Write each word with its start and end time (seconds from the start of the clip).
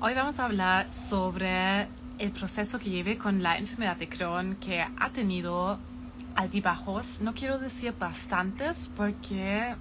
Hoy 0.00 0.14
vamos 0.14 0.38
a 0.38 0.44
hablar 0.44 0.86
sobre 0.94 1.88
el 2.20 2.30
proceso 2.30 2.78
que 2.78 2.88
llevé 2.88 3.18
con 3.18 3.42
la 3.42 3.58
enfermedad 3.58 3.96
de 3.96 4.08
Crohn 4.08 4.54
que 4.54 4.80
ha 4.80 5.10
tenido 5.10 5.76
altibajos. 6.36 7.18
No 7.20 7.34
quiero 7.34 7.58
decir 7.58 7.92
bastantes 7.98 8.88
porque 8.96 9.74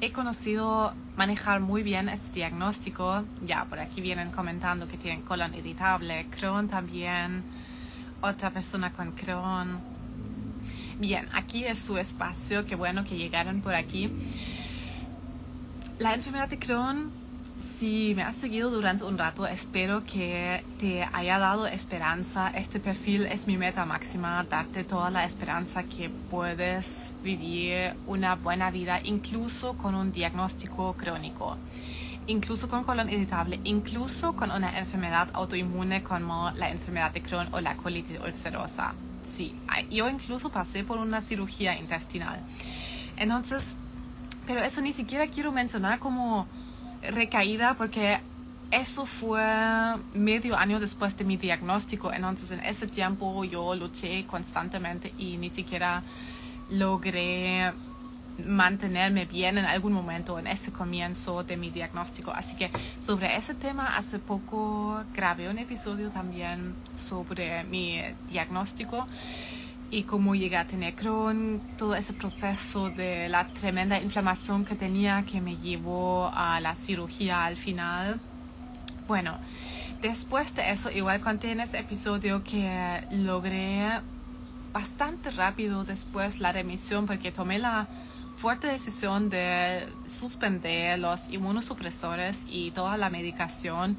he 0.00 0.12
conocido 0.12 0.94
manejar 1.18 1.60
muy 1.60 1.82
bien 1.82 2.08
este 2.08 2.36
diagnóstico. 2.36 3.22
Ya 3.44 3.66
por 3.66 3.80
aquí 3.80 4.00
vienen 4.00 4.30
comentando 4.30 4.88
que 4.88 4.96
tienen 4.96 5.20
colon 5.20 5.54
irritable, 5.54 6.26
Crohn 6.30 6.68
también, 6.68 7.42
otra 8.22 8.48
persona 8.48 8.90
con 8.90 9.12
Crohn. 9.12 9.78
Bien, 11.00 11.28
aquí 11.34 11.66
es 11.66 11.78
su 11.78 11.98
espacio, 11.98 12.64
qué 12.64 12.76
bueno 12.76 13.04
que 13.04 13.18
llegaron 13.18 13.60
por 13.60 13.74
aquí. 13.74 14.10
La 15.98 16.14
enfermedad 16.14 16.48
de 16.48 16.58
Crohn 16.58 17.27
si 17.60 18.14
me 18.14 18.22
has 18.22 18.36
seguido 18.36 18.70
durante 18.70 19.04
un 19.04 19.18
rato, 19.18 19.46
espero 19.46 20.04
que 20.04 20.64
te 20.78 21.08
haya 21.12 21.38
dado 21.38 21.66
esperanza. 21.66 22.50
Este 22.50 22.80
perfil 22.80 23.26
es 23.26 23.46
mi 23.46 23.56
meta 23.56 23.84
máxima, 23.84 24.44
darte 24.48 24.84
toda 24.84 25.10
la 25.10 25.24
esperanza 25.24 25.82
que 25.82 26.10
puedes 26.30 27.14
vivir 27.22 27.94
una 28.06 28.34
buena 28.36 28.70
vida, 28.70 29.00
incluso 29.04 29.76
con 29.76 29.94
un 29.94 30.12
diagnóstico 30.12 30.94
crónico, 30.94 31.56
incluso 32.26 32.68
con 32.68 32.84
colon 32.84 33.10
irritable, 33.10 33.60
incluso 33.64 34.34
con 34.34 34.50
una 34.50 34.78
enfermedad 34.78 35.28
autoinmune 35.32 36.02
como 36.02 36.50
la 36.56 36.70
enfermedad 36.70 37.12
de 37.12 37.22
Crohn 37.22 37.48
o 37.52 37.60
la 37.60 37.76
colitis 37.76 38.18
ulcerosa. 38.20 38.92
Sí, 39.28 39.54
yo 39.90 40.08
incluso 40.08 40.50
pasé 40.50 40.84
por 40.84 40.98
una 40.98 41.20
cirugía 41.20 41.76
intestinal. 41.76 42.40
Entonces, 43.16 43.76
pero 44.46 44.60
eso 44.60 44.80
ni 44.80 44.92
siquiera 44.92 45.26
quiero 45.26 45.52
mencionar 45.52 45.98
como 45.98 46.46
recaída 47.02 47.74
porque 47.74 48.18
eso 48.70 49.06
fue 49.06 49.42
medio 50.14 50.56
año 50.56 50.80
después 50.80 51.16
de 51.16 51.24
mi 51.24 51.36
diagnóstico. 51.36 52.12
Entonces 52.12 52.50
en 52.50 52.60
ese 52.60 52.86
tiempo 52.86 53.44
yo 53.44 53.74
luché 53.74 54.24
constantemente 54.26 55.12
y 55.18 55.36
ni 55.38 55.50
siquiera 55.50 56.02
logré 56.70 57.72
mantenerme 58.46 59.24
bien 59.24 59.58
en 59.58 59.64
algún 59.64 59.92
momento 59.92 60.38
en 60.38 60.46
ese 60.46 60.70
comienzo 60.70 61.42
de 61.42 61.56
mi 61.56 61.70
diagnóstico. 61.70 62.30
Así 62.30 62.56
que 62.56 62.70
sobre 63.00 63.36
ese 63.36 63.54
tema 63.54 63.96
hace 63.96 64.18
poco 64.18 65.02
grabé 65.14 65.48
un 65.48 65.58
episodio 65.58 66.10
también 66.10 66.74
sobre 66.96 67.64
mi 67.64 68.00
diagnóstico 68.30 69.06
y 69.90 70.02
cómo 70.02 70.34
llegué 70.34 70.56
a 70.56 70.66
tener 70.66 70.94
Crohn, 70.94 71.60
todo 71.78 71.94
ese 71.94 72.12
proceso 72.12 72.90
de 72.90 73.28
la 73.28 73.46
tremenda 73.46 74.00
inflamación 74.00 74.64
que 74.64 74.74
tenía 74.74 75.24
que 75.24 75.40
me 75.40 75.56
llevó 75.56 76.30
a 76.34 76.60
la 76.60 76.74
cirugía 76.74 77.46
al 77.46 77.56
final. 77.56 78.20
Bueno, 79.06 79.34
después 80.02 80.54
de 80.54 80.70
eso, 80.70 80.90
igual 80.90 81.20
conté 81.20 81.52
en 81.52 81.60
ese 81.60 81.78
episodio 81.78 82.44
que 82.44 83.00
logré 83.12 83.88
bastante 84.72 85.30
rápido 85.30 85.84
después 85.84 86.40
la 86.40 86.52
remisión 86.52 87.06
porque 87.06 87.32
tomé 87.32 87.58
la 87.58 87.88
fuerte 88.38 88.66
decisión 88.66 89.30
de 89.30 89.86
suspender 90.06 90.98
los 90.98 91.30
inmunosupresores 91.30 92.44
y 92.50 92.70
toda 92.72 92.98
la 92.98 93.08
medicación 93.08 93.96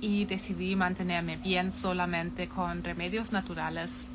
y 0.00 0.24
decidí 0.24 0.76
mantenerme 0.76 1.36
bien 1.36 1.70
solamente 1.70 2.48
con 2.48 2.82
remedios 2.82 3.32
naturales 3.32 4.06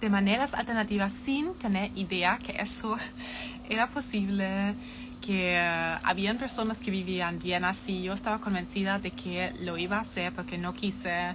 de 0.00 0.10
maneras 0.10 0.54
alternativas 0.54 1.12
sin 1.24 1.54
tener 1.54 1.90
idea 1.96 2.38
que 2.38 2.52
eso 2.60 2.96
era 3.68 3.86
posible, 3.86 4.74
que 5.20 5.60
uh, 5.60 6.00
habían 6.02 6.38
personas 6.38 6.80
que 6.80 6.90
vivían 6.90 7.38
bien 7.38 7.64
así. 7.64 8.02
Yo 8.02 8.12
estaba 8.12 8.38
convencida 8.38 8.98
de 8.98 9.10
que 9.10 9.52
lo 9.60 9.76
iba 9.76 9.98
a 9.98 10.00
hacer 10.00 10.32
porque 10.32 10.58
no 10.58 10.72
quise 10.72 11.34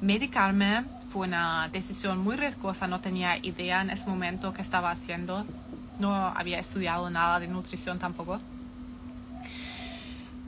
medicarme. 0.00 0.84
Fue 1.12 1.26
una 1.26 1.68
decisión 1.72 2.18
muy 2.18 2.36
riesgosa, 2.36 2.88
no 2.88 3.00
tenía 3.00 3.36
idea 3.38 3.82
en 3.82 3.90
ese 3.90 4.06
momento 4.06 4.52
qué 4.52 4.62
estaba 4.62 4.90
haciendo. 4.90 5.46
No 6.00 6.14
había 6.14 6.58
estudiado 6.58 7.08
nada 7.10 7.38
de 7.38 7.48
nutrición 7.48 7.98
tampoco. 7.98 8.40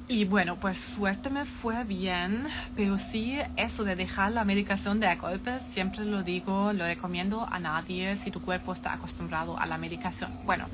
Y 0.07 0.27
bueno, 0.27 0.57
pues 0.57 0.79
suerte 0.79 1.31
me 1.31 1.47
fue 1.47 1.83
bien, 1.85 2.47
pero 2.77 2.99
sí 2.99 3.39
eso 3.57 3.85
de 3.85 3.97
dejar 3.97 4.33
la 4.33 4.45
medicación 4.45 5.01
de 5.01 5.07
a 5.07 5.17
golpe, 5.17 5.59
siempre 5.61 6.05
lo 6.05 6.23
digo, 6.23 6.75
lo 6.75 6.85
recomiendo 6.85 7.49
a 7.51 7.59
nadie 7.59 8.19
si 8.19 8.31
tu 8.31 8.43
cuerpo 8.43 8.75
está 8.75 8.93
acostumbrado 8.93 9.59
a 9.59 9.65
la 9.65 9.79
medicación. 9.79 10.31
Bueno, 10.45 10.67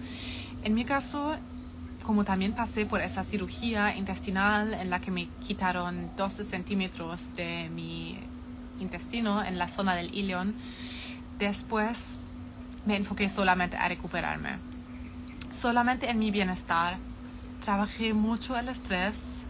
en 0.65 0.75
mi 0.75 0.85
caso, 0.85 1.37
como 2.03 2.25
también 2.25 2.55
pasé 2.55 2.87
por 2.87 3.03
esa 3.03 3.23
cirugía 3.23 3.97
intestinal 3.97 4.75
en 4.75 4.91
la 4.91 5.01
que 5.01 5.13
me 5.13 5.29
quitaron 5.47 6.11
12 6.17 6.45
centímetros 6.45 7.33
de 7.35 7.71
mi 7.73 8.19
intestino 8.81 9.45
en 9.45 9.59
la 9.59 9.69
zona 9.69 9.95
del 9.95 10.13
ilion, 10.13 10.53
después 11.39 12.17
me 12.85 12.97
enfoqué 12.97 13.31
solamente 13.31 13.77
a 13.77 13.87
recuperarme, 13.87 14.51
solamente 15.55 16.11
en 16.11 16.19
mi 16.19 16.33
bienestar 16.33 16.97
trabajé 17.61 18.15
mucho 18.15 18.57
el 18.57 18.69
estrés. 18.69 19.47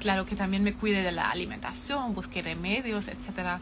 Claro 0.00 0.26
que 0.26 0.36
también 0.36 0.62
me 0.62 0.72
cuidé 0.72 1.02
de 1.02 1.12
la 1.12 1.30
alimentación, 1.30 2.14
busqué 2.14 2.42
remedios, 2.42 3.08
etc. 3.08 3.58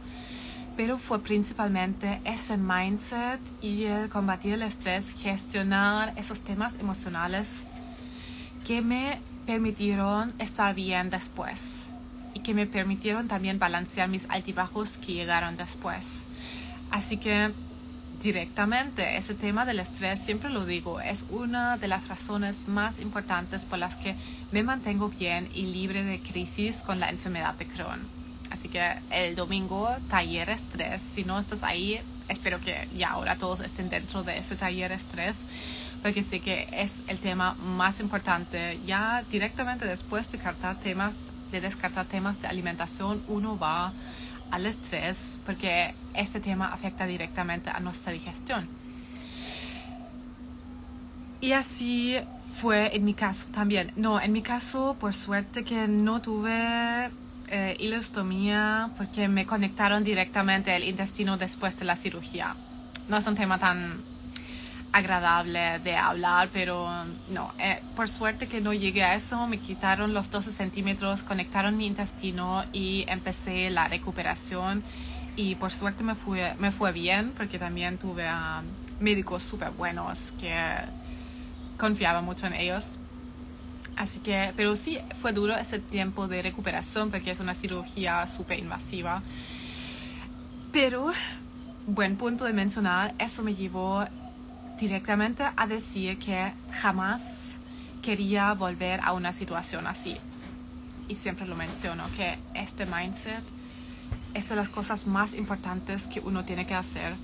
Pero 0.76 0.98
fue 0.98 1.20
principalmente 1.20 2.20
ese 2.24 2.56
mindset 2.56 3.40
y 3.60 3.84
el 3.84 4.08
combatir 4.08 4.54
el 4.54 4.62
estrés, 4.62 5.10
gestionar 5.10 6.12
esos 6.16 6.40
temas 6.40 6.74
emocionales 6.80 7.64
que 8.66 8.82
me 8.82 9.18
permitieron 9.46 10.32
estar 10.38 10.74
bien 10.74 11.10
después 11.10 11.88
y 12.34 12.40
que 12.40 12.54
me 12.54 12.66
permitieron 12.66 13.28
también 13.28 13.58
balancear 13.58 14.08
mis 14.08 14.28
altibajos 14.30 14.96
que 14.98 15.12
llegaron 15.12 15.56
después. 15.56 16.24
Así 16.90 17.16
que 17.16 17.50
directamente. 18.22 19.16
Ese 19.16 19.34
tema 19.34 19.64
del 19.64 19.80
estrés, 19.80 20.20
siempre 20.20 20.50
lo 20.50 20.64
digo, 20.64 21.00
es 21.00 21.24
una 21.30 21.76
de 21.76 21.88
las 21.88 22.08
razones 22.08 22.68
más 22.68 23.00
importantes 23.00 23.66
por 23.66 23.78
las 23.78 23.96
que 23.96 24.14
me 24.52 24.62
mantengo 24.62 25.08
bien 25.08 25.48
y 25.54 25.66
libre 25.66 26.02
de 26.02 26.18
crisis 26.20 26.82
con 26.82 27.00
la 27.00 27.08
enfermedad 27.08 27.54
de 27.54 27.66
Crohn. 27.66 28.00
Así 28.50 28.68
que 28.68 28.82
el 29.10 29.36
domingo, 29.36 29.88
taller 30.08 30.50
estrés. 30.50 31.00
Si 31.14 31.24
no 31.24 31.38
estás 31.38 31.62
ahí, 31.62 32.00
espero 32.28 32.60
que 32.60 32.88
ya 32.96 33.10
ahora 33.10 33.36
todos 33.36 33.60
estén 33.60 33.88
dentro 33.88 34.22
de 34.22 34.38
ese 34.38 34.56
taller 34.56 34.92
estrés, 34.92 35.36
porque 36.02 36.22
sé 36.22 36.40
que 36.40 36.68
es 36.72 37.08
el 37.08 37.18
tema 37.18 37.54
más 37.76 38.00
importante. 38.00 38.78
Ya 38.86 39.22
directamente 39.30 39.86
después 39.86 40.30
de 40.32 40.38
temas, 40.82 41.14
de 41.52 41.60
descartar 41.60 42.06
temas 42.06 42.40
de 42.40 42.48
alimentación, 42.48 43.22
uno 43.28 43.58
va 43.58 43.92
al 44.50 44.66
estrés 44.66 45.38
porque 45.46 45.94
este 46.14 46.40
tema 46.40 46.72
afecta 46.72 47.06
directamente 47.06 47.70
a 47.70 47.80
nuestra 47.80 48.12
digestión. 48.12 48.66
Y 51.40 51.52
así 51.52 52.18
fue 52.60 52.94
en 52.94 53.04
mi 53.04 53.14
caso 53.14 53.46
también. 53.52 53.92
No, 53.96 54.20
en 54.20 54.32
mi 54.32 54.42
caso, 54.42 54.96
por 55.00 55.14
suerte 55.14 55.64
que 55.64 55.88
no 55.88 56.20
tuve 56.20 57.10
eh, 57.48 57.76
ilostomía 57.80 58.90
porque 58.98 59.28
me 59.28 59.46
conectaron 59.46 60.04
directamente 60.04 60.76
el 60.76 60.84
intestino 60.84 61.38
después 61.38 61.78
de 61.78 61.86
la 61.86 61.96
cirugía. 61.96 62.54
No 63.08 63.16
es 63.16 63.26
un 63.26 63.34
tema 63.34 63.58
tan 63.58 63.92
agradable 64.92 65.78
de 65.80 65.96
hablar, 65.96 66.48
pero 66.52 66.88
no, 67.30 67.52
eh, 67.58 67.80
por 67.94 68.08
suerte 68.08 68.48
que 68.48 68.60
no 68.60 68.72
llegué 68.72 69.04
a 69.04 69.14
eso, 69.14 69.46
me 69.46 69.58
quitaron 69.58 70.14
los 70.14 70.30
12 70.30 70.52
centímetros, 70.52 71.22
conectaron 71.22 71.76
mi 71.76 71.86
intestino 71.86 72.64
y 72.72 73.04
empecé 73.08 73.70
la 73.70 73.88
recuperación 73.88 74.82
y 75.36 75.54
por 75.54 75.72
suerte 75.72 76.02
me 76.02 76.14
fue, 76.14 76.54
me 76.58 76.70
fue 76.72 76.92
bien 76.92 77.32
porque 77.36 77.58
también 77.58 77.98
tuve 77.98 78.26
a 78.26 78.62
médicos 79.00 79.42
súper 79.42 79.70
buenos 79.70 80.32
que 80.32 80.54
confiaba 81.78 82.20
mucho 82.20 82.46
en 82.46 82.54
ellos. 82.54 82.98
Así 83.96 84.20
que, 84.20 84.52
pero 84.56 84.76
sí 84.76 84.98
fue 85.20 85.32
duro 85.32 85.56
ese 85.56 85.78
tiempo 85.78 86.26
de 86.26 86.42
recuperación 86.42 87.10
porque 87.10 87.30
es 87.30 87.40
una 87.40 87.54
cirugía 87.54 88.26
súper 88.26 88.58
invasiva. 88.58 89.22
Pero, 90.72 91.10
buen 91.86 92.16
punto 92.16 92.44
de 92.44 92.52
mencionar, 92.52 93.14
eso 93.18 93.42
me 93.42 93.54
llevó 93.54 94.04
directamente 94.80 95.44
a 95.56 95.66
decir 95.66 96.18
que 96.18 96.52
jamás 96.72 97.58
quería 98.02 98.54
volver 98.54 99.00
a 99.02 99.12
una 99.12 99.32
situación 99.32 99.86
así. 99.86 100.16
Y 101.08 101.16
siempre 101.16 101.46
lo 101.46 101.54
menciono, 101.54 102.04
que 102.16 102.38
este 102.54 102.86
mindset 102.86 103.44
es 104.32 104.48
de 104.48 104.56
las 104.56 104.70
cosas 104.70 105.06
más 105.06 105.34
importantes 105.34 106.06
que 106.06 106.20
uno 106.20 106.44
tiene 106.44 106.66
que 106.66 106.74
hacer 106.74 107.14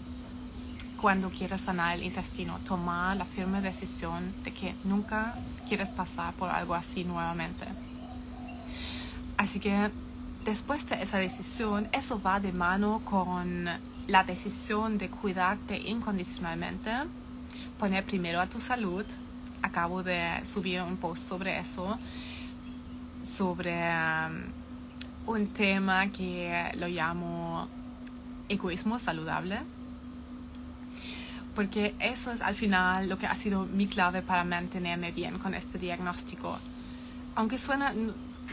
cuando 1.00 1.30
quiere 1.30 1.56
sanar 1.56 1.96
el 1.96 2.02
intestino. 2.02 2.58
Tomar 2.66 3.16
la 3.16 3.24
firme 3.24 3.62
decisión 3.62 4.22
de 4.44 4.52
que 4.52 4.74
nunca 4.84 5.34
quieres 5.66 5.88
pasar 5.88 6.34
por 6.34 6.50
algo 6.50 6.74
así 6.74 7.04
nuevamente. 7.04 7.64
Así 9.38 9.60
que 9.60 9.90
después 10.44 10.86
de 10.88 11.02
esa 11.02 11.18
decisión, 11.18 11.88
eso 11.92 12.20
va 12.20 12.38
de 12.38 12.52
mano 12.52 13.00
con 13.04 13.66
la 14.08 14.24
decisión 14.24 14.98
de 14.98 15.08
cuidarte 15.08 15.78
incondicionalmente 15.78 16.90
poner 17.78 18.04
primero 18.04 18.40
a 18.40 18.46
tu 18.46 18.60
salud. 18.60 19.04
Acabo 19.62 20.02
de 20.02 20.40
subir 20.44 20.82
un 20.82 20.96
post 20.96 21.22
sobre 21.22 21.58
eso, 21.58 21.98
sobre 23.22 23.72
um, 23.72 25.34
un 25.34 25.46
tema 25.48 26.06
que 26.08 26.70
lo 26.76 26.88
llamo 26.88 27.68
egoísmo 28.48 28.98
saludable, 28.98 29.58
porque 31.54 31.94
eso 31.98 32.30
es 32.30 32.42
al 32.42 32.54
final 32.54 33.08
lo 33.08 33.18
que 33.18 33.26
ha 33.26 33.34
sido 33.34 33.64
mi 33.64 33.86
clave 33.86 34.22
para 34.22 34.44
mantenerme 34.44 35.10
bien 35.10 35.38
con 35.38 35.54
este 35.54 35.78
diagnóstico. 35.78 36.58
Aunque 37.34 37.58
suena, 37.58 37.92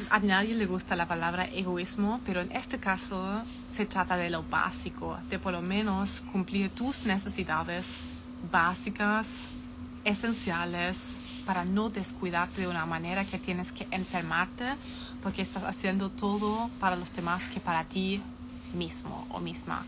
a 0.09 0.19
nadie 0.19 0.55
le 0.55 0.65
gusta 0.65 0.95
la 0.95 1.07
palabra 1.07 1.45
egoísmo, 1.45 2.21
pero 2.25 2.41
en 2.41 2.51
este 2.53 2.79
caso 2.79 3.43
se 3.69 3.85
trata 3.85 4.17
de 4.17 4.29
lo 4.29 4.41
básico, 4.43 5.17
de 5.29 5.37
por 5.37 5.53
lo 5.53 5.61
menos 5.61 6.23
cumplir 6.31 6.69
tus 6.71 7.03
necesidades 7.05 8.01
básicas, 8.53 9.49
esenciales, 10.05 11.17
para 11.45 11.65
no 11.65 11.89
descuidarte 11.89 12.61
de 12.61 12.67
una 12.67 12.85
manera 12.85 13.25
que 13.25 13.37
tienes 13.37 13.73
que 13.73 13.87
enfermarte 13.91 14.63
porque 15.21 15.41
estás 15.41 15.63
haciendo 15.63 16.09
todo 16.09 16.69
para 16.79 16.95
los 16.95 17.11
demás 17.13 17.49
que 17.49 17.59
para 17.59 17.83
ti 17.83 18.21
mismo 18.73 19.27
o 19.31 19.39
misma. 19.39 19.83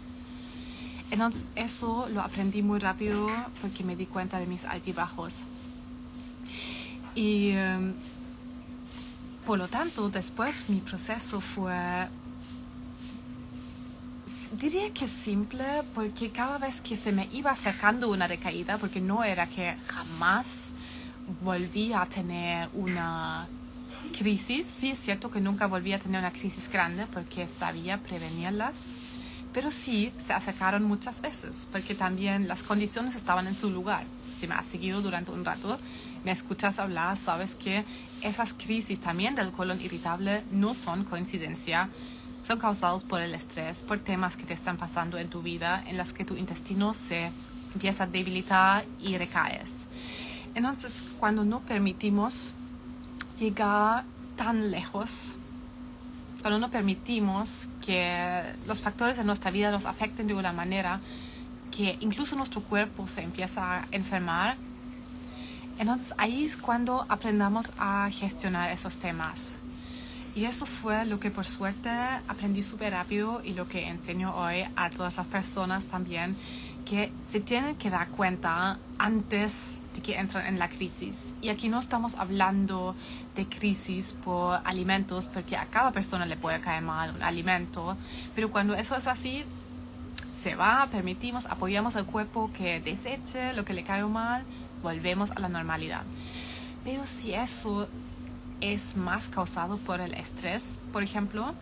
Entonces 1.11 1.45
eso 1.55 2.09
lo 2.11 2.21
aprendí 2.21 2.63
muy 2.63 2.79
rápido 2.79 3.29
porque 3.61 3.83
me 3.83 3.95
di 3.95 4.07
cuenta 4.07 4.39
de 4.39 4.47
mis 4.47 4.65
altibajos. 4.65 5.43
Y 7.13 7.51
em, 7.51 7.93
por 9.45 9.59
lo 9.59 9.67
tanto, 9.67 10.09
después 10.09 10.69
mi 10.69 10.79
proceso 10.79 11.39
fue, 11.39 12.07
diría 14.57 14.91
que 14.91 15.07
simple, 15.07 15.65
porque 15.93 16.29
cada 16.29 16.57
vez 16.57 16.81
que 16.81 16.95
se 16.95 17.11
me 17.11 17.27
iba 17.33 17.51
acercando 17.51 18.09
una 18.09 18.27
recaída, 18.27 18.77
porque 18.77 19.01
no 19.01 19.23
era 19.23 19.47
que 19.47 19.75
jamás 19.87 20.73
volví 21.41 21.93
a 21.93 22.05
tener 22.05 22.69
una 22.73 23.47
crisis, 24.17 24.65
sí 24.67 24.91
es 24.91 24.99
cierto 24.99 25.29
que 25.29 25.41
nunca 25.41 25.67
volví 25.67 25.93
a 25.93 25.99
tener 25.99 26.19
una 26.19 26.31
crisis 26.31 26.69
grande 26.69 27.05
porque 27.13 27.47
sabía 27.47 27.97
prevenirlas, 27.97 28.83
pero 29.53 29.71
sí 29.71 30.11
se 30.25 30.33
acercaron 30.33 30.83
muchas 30.83 31.21
veces 31.21 31.67
porque 31.71 31.95
también 31.95 32.47
las 32.47 32.63
condiciones 32.63 33.15
estaban 33.15 33.47
en 33.47 33.55
su 33.55 33.71
lugar. 33.71 34.05
Si 34.37 34.47
me 34.47 34.55
has 34.55 34.65
seguido 34.65 35.01
durante 35.01 35.31
un 35.31 35.43
rato, 35.43 35.79
me 36.23 36.31
escuchas 36.31 36.79
hablar, 36.79 37.17
sabes 37.17 37.55
que 37.55 37.83
esas 38.21 38.53
crisis 38.53 38.99
también 38.99 39.35
del 39.35 39.51
colon 39.51 39.81
irritable 39.81 40.43
no 40.51 40.73
son 40.73 41.03
coincidencia, 41.03 41.89
son 42.45 42.59
causados 42.59 43.03
por 43.03 43.21
el 43.21 43.33
estrés, 43.33 43.81
por 43.81 43.99
temas 43.99 44.37
que 44.37 44.43
te 44.43 44.53
están 44.53 44.77
pasando 44.77 45.17
en 45.17 45.29
tu 45.29 45.41
vida 45.41 45.83
en 45.87 45.97
las 45.97 46.13
que 46.13 46.25
tu 46.25 46.35
intestino 46.35 46.93
se 46.93 47.31
empieza 47.73 48.03
a 48.03 48.07
debilitar 48.07 48.85
y 49.01 49.17
recaes. 49.17 49.87
Entonces, 50.53 51.03
cuando 51.19 51.43
no 51.43 51.59
permitimos 51.61 52.53
llegar 53.39 54.03
tan 54.37 54.69
lejos, 54.69 55.35
cuando 56.41 56.59
no 56.59 56.69
permitimos 56.69 57.67
que 57.83 58.43
los 58.67 58.79
factores 58.79 59.17
de 59.17 59.23
nuestra 59.23 59.49
vida 59.49 59.71
nos 59.71 59.85
afecten 59.85 60.27
de 60.27 60.35
una 60.35 60.53
manera 60.53 60.99
que 61.71 61.97
incluso 61.99 62.35
nuestro 62.35 62.61
cuerpo 62.61 63.07
se 63.07 63.23
empieza 63.23 63.79
a 63.79 63.85
enfermar, 63.91 64.55
entonces 65.79 66.13
ahí 66.17 66.45
es 66.45 66.55
cuando 66.55 67.05
aprendamos 67.09 67.71
a 67.79 68.07
gestionar 68.11 68.69
esos 68.71 68.97
temas. 68.97 69.64
Y 70.35 70.43
eso 70.43 70.65
fue 70.65 71.05
lo 71.05 71.17
que 71.17 71.31
por 71.31 71.45
suerte 71.45 71.89
aprendí 72.27 72.61
súper 72.61 72.91
rápido 72.91 73.41
y 73.41 73.53
lo 73.53 73.69
que 73.69 73.87
enseño 73.87 74.35
hoy 74.35 74.65
a 74.75 74.89
todas 74.89 75.15
las 75.15 75.27
personas 75.27 75.85
también, 75.85 76.35
que 76.85 77.09
se 77.31 77.39
tienen 77.39 77.77
que 77.77 77.89
dar 77.89 78.09
cuenta 78.09 78.77
antes 78.99 79.75
de 79.95 80.01
que 80.01 80.19
entran 80.19 80.45
en 80.45 80.59
la 80.59 80.67
crisis. 80.67 81.33
Y 81.41 81.47
aquí 81.47 81.69
no 81.69 81.79
estamos 81.79 82.15
hablando 82.15 82.95
de 83.37 83.45
crisis 83.45 84.13
por 84.25 84.59
alimentos, 84.65 85.27
porque 85.27 85.55
a 85.55 85.65
cada 85.67 85.91
persona 85.91 86.25
le 86.25 86.35
puede 86.35 86.59
caer 86.59 86.83
mal 86.83 87.15
un 87.15 87.23
alimento, 87.23 87.97
pero 88.35 88.51
cuando 88.51 88.75
eso 88.75 88.97
es 88.97 89.07
así, 89.07 89.45
se 90.37 90.55
va, 90.55 90.87
permitimos, 90.91 91.45
apoyamos 91.45 91.95
al 91.95 92.05
cuerpo 92.05 92.51
que 92.51 92.81
deseche 92.81 93.53
lo 93.53 93.63
que 93.63 93.73
le 93.73 93.83
cae 93.83 94.03
mal 94.03 94.43
volvemos 94.83 95.31
a 95.31 95.39
la 95.39 95.49
normalidad. 95.49 96.03
Pero 96.83 97.07
si 97.07 97.33
eso 97.33 97.87
es 98.61 98.95
más 98.95 99.29
causado 99.29 99.77
por 99.77 100.01
el 100.01 100.13
estrés, 100.13 100.79
por 100.93 101.03
ejemplo, 101.03 101.53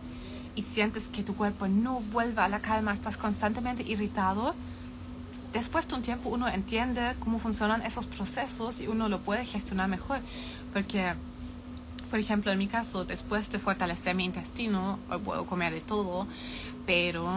y 0.54 0.62
sientes 0.62 1.08
que 1.08 1.22
tu 1.22 1.34
cuerpo 1.34 1.66
no 1.68 2.00
vuelve 2.12 2.40
a 2.40 2.48
la 2.48 2.60
calma, 2.60 2.92
estás 2.92 3.16
constantemente 3.16 3.82
irritado, 3.82 4.54
después 5.52 5.88
de 5.88 5.94
un 5.94 6.02
tiempo 6.02 6.28
uno 6.28 6.48
entiende 6.48 7.14
cómo 7.20 7.38
funcionan 7.38 7.82
esos 7.82 8.06
procesos 8.06 8.80
y 8.80 8.88
uno 8.88 9.08
lo 9.08 9.20
puede 9.20 9.44
gestionar 9.44 9.88
mejor. 9.88 10.18
Porque, 10.72 11.14
por 12.10 12.18
ejemplo, 12.18 12.52
en 12.52 12.58
mi 12.58 12.66
caso, 12.66 13.04
después 13.04 13.50
de 13.50 13.58
fortalecer 13.58 14.14
mi 14.14 14.24
intestino, 14.24 14.98
puedo 15.24 15.46
comer 15.46 15.72
de 15.72 15.80
todo, 15.80 16.26
pero 16.86 17.28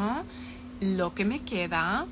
lo 0.81 1.13
que 1.13 1.25
me 1.25 1.39
queda 1.39 2.05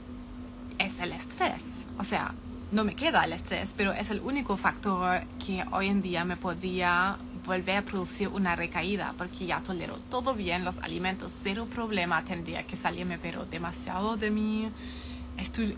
es 0.78 1.00
el 1.00 1.12
estrés. 1.12 1.86
O 2.00 2.04
sea, 2.04 2.34
no 2.72 2.84
me 2.84 2.96
queda 2.96 3.24
el 3.26 3.34
estrés, 3.34 3.74
pero 3.76 3.92
es 3.94 4.10
el 4.10 4.20
único 4.22 4.58
factor 4.58 5.22
que 5.46 5.64
hoy 5.72 5.88
en 5.88 6.02
día 6.02 6.26
me 6.26 6.38
podría 6.38 7.18
volver 7.46 7.78
a 7.78 7.82
producir 7.82 8.28
una 8.30 8.56
recaída, 8.56 9.14
porque 9.18 9.46
ya 9.46 9.62
tolero 9.62 9.98
todo 10.10 10.34
bien 10.34 10.66
los 10.66 10.80
alimentos, 10.80 11.34
cero 11.44 11.68
problema, 11.74 12.24
tendría 12.24 12.64
que 12.64 12.76
salirme, 12.76 13.18
pero 13.18 13.46
demasiado 13.46 14.18
de 14.18 14.32
mi, 14.32 14.70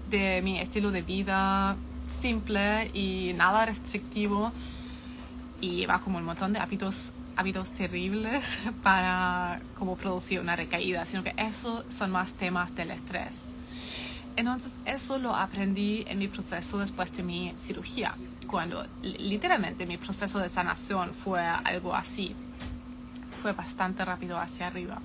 de 0.10 0.42
mi 0.44 0.60
estilo 0.60 0.92
de 0.92 1.02
vida 1.02 1.76
simple 2.22 2.90
y 2.94 3.34
nada 3.36 3.66
restrictivo 3.66 4.52
y 5.60 5.86
va 5.86 6.00
como 6.00 6.18
un 6.18 6.24
montón 6.24 6.54
de 6.54 6.60
hábitos 6.60 7.12
hábitos 7.38 7.72
terribles 7.72 8.60
para 8.84 9.60
como 9.78 9.96
producir 9.96 10.40
una 10.40 10.56
recaída, 10.56 11.06
sino 11.06 11.24
que 11.24 11.34
eso 11.38 11.84
son 11.90 12.12
más 12.12 12.34
temas 12.34 12.76
del 12.76 12.92
estrés. 12.92 13.54
Entonces 14.36 14.80
eso 14.86 15.18
lo 15.18 15.36
aprendí 15.36 16.04
en 16.08 16.20
mi 16.20 16.28
proceso 16.28 16.78
después 16.80 17.16
de 17.16 17.24
mi 17.24 17.54
cirugía, 17.60 18.14
cuando 18.48 18.86
literalmente 19.04 19.86
mi 19.86 19.98
proceso 19.98 20.40
de 20.40 20.50
sanación 20.50 21.14
fue 21.14 21.42
algo 21.42 21.94
así. 21.94 22.36
Fue 23.30 23.52
bastante 23.54 24.04
rápido 24.04 24.40
hacia 24.40 24.68
arriba. 24.68 25.00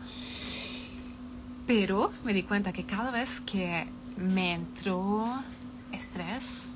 Pero 1.67 2.13
me 2.25 2.33
di 2.33 2.43
cuenta 2.43 2.73
que 2.73 2.85
cada 2.85 3.11
vez 3.11 3.41
que 3.41 3.87
me 4.17 4.55
entró 4.55 5.27
estrés, 5.93 6.69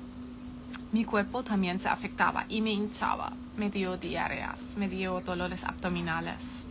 mi 0.91 1.03
cuerpo 1.03 1.43
también 1.43 1.79
se 1.79 1.89
afectaba 1.89 2.45
y 2.47 2.61
me 2.61 2.71
hinchaba, 2.71 3.33
me 3.57 3.69
dio 3.69 3.97
diarreas, 3.97 4.75
me 4.77 4.87
dio 4.87 5.19
dolores 5.21 5.63
abdominales 5.63 6.67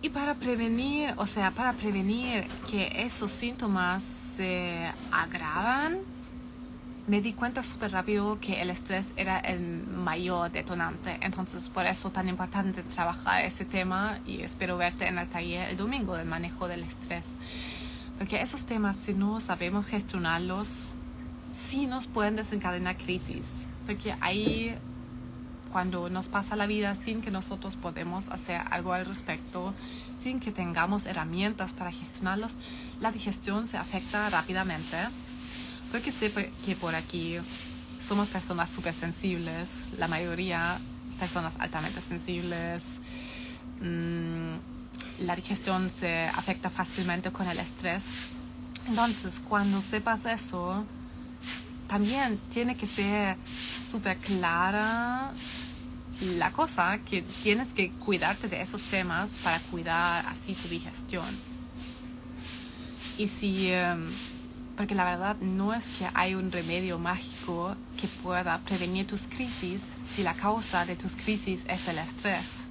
y 0.00 0.10
para 0.10 0.34
prevenir, 0.34 1.12
o 1.16 1.26
sea, 1.26 1.50
para 1.50 1.72
prevenir 1.72 2.46
que 2.70 3.02
esos 3.04 3.32
síntomas 3.32 4.02
se 4.02 4.90
agravan, 5.10 5.98
me 7.08 7.22
di 7.22 7.32
cuenta 7.32 7.62
súper 7.62 7.92
rápido 7.92 8.38
que 8.38 8.60
el 8.60 8.68
estrés 8.68 9.08
era 9.16 9.38
el 9.38 9.86
mayor 9.86 10.52
detonante. 10.52 11.18
Entonces, 11.22 11.70
por 11.70 11.86
eso 11.86 12.10
tan 12.10 12.28
importante 12.28 12.82
trabajar 12.82 13.46
ese 13.46 13.64
tema 13.64 14.18
y 14.26 14.42
espero 14.42 14.76
verte 14.76 15.08
en 15.08 15.18
el 15.18 15.26
taller 15.26 15.70
el 15.70 15.78
domingo 15.78 16.14
del 16.14 16.26
manejo 16.26 16.68
del 16.68 16.82
estrés. 16.82 17.24
Porque 18.18 18.42
esos 18.42 18.66
temas, 18.66 18.96
si 18.96 19.14
no 19.14 19.40
sabemos 19.40 19.86
gestionarlos, 19.86 20.90
sí 21.50 21.86
nos 21.86 22.06
pueden 22.06 22.36
desencadenar 22.36 22.98
crisis. 22.98 23.66
Porque 23.86 24.14
ahí 24.20 24.76
cuando 25.72 26.10
nos 26.10 26.28
pasa 26.28 26.56
la 26.56 26.66
vida 26.66 26.94
sin 26.94 27.22
que 27.22 27.30
nosotros 27.30 27.76
podemos 27.76 28.28
hacer 28.28 28.60
algo 28.70 28.92
al 28.92 29.06
respecto, 29.06 29.72
sin 30.20 30.40
que 30.40 30.52
tengamos 30.52 31.06
herramientas 31.06 31.72
para 31.72 31.90
gestionarlos, 31.90 32.58
la 33.00 33.12
digestión 33.12 33.66
se 33.66 33.78
afecta 33.78 34.28
rápidamente. 34.28 34.98
Porque 35.90 36.12
sé 36.12 36.32
que 36.64 36.76
por 36.76 36.94
aquí 36.94 37.36
somos 38.00 38.28
personas 38.28 38.70
súper 38.70 38.94
sensibles, 38.94 39.88
la 39.98 40.08
mayoría 40.08 40.78
personas 41.18 41.54
altamente 41.58 42.00
sensibles. 42.00 43.00
Mm, 43.80 44.56
la 45.26 45.36
digestión 45.36 45.90
se 45.90 46.26
afecta 46.28 46.70
fácilmente 46.70 47.30
con 47.32 47.48
el 47.48 47.58
estrés. 47.58 48.04
Entonces, 48.86 49.40
cuando 49.46 49.80
sepas 49.80 50.24
eso, 50.26 50.84
también 51.88 52.38
tiene 52.50 52.76
que 52.76 52.86
ser 52.86 53.36
súper 53.86 54.16
clara 54.18 55.32
la 56.36 56.50
cosa 56.50 56.98
que 56.98 57.22
tienes 57.42 57.72
que 57.72 57.90
cuidarte 57.90 58.48
de 58.48 58.60
esos 58.60 58.82
temas 58.82 59.38
para 59.42 59.58
cuidar 59.60 60.24
así 60.26 60.54
tu 60.54 60.68
digestión. 60.68 61.26
Y 63.18 63.28
si, 63.28 63.72
em, 63.72 64.08
porque 64.78 64.94
la 64.94 65.04
verdad 65.04 65.36
no 65.40 65.74
es 65.74 65.86
que 65.98 66.08
hay 66.14 66.36
un 66.36 66.52
remedio 66.52 67.00
mágico 67.00 67.74
que 68.00 68.06
pueda 68.06 68.58
prevenir 68.58 69.08
tus 69.08 69.22
crisis 69.22 69.82
si 70.08 70.22
la 70.22 70.34
causa 70.34 70.86
de 70.86 70.94
tus 70.94 71.16
crisis 71.16 71.64
es 71.68 71.88
el 71.88 71.98
estrés, 71.98 72.66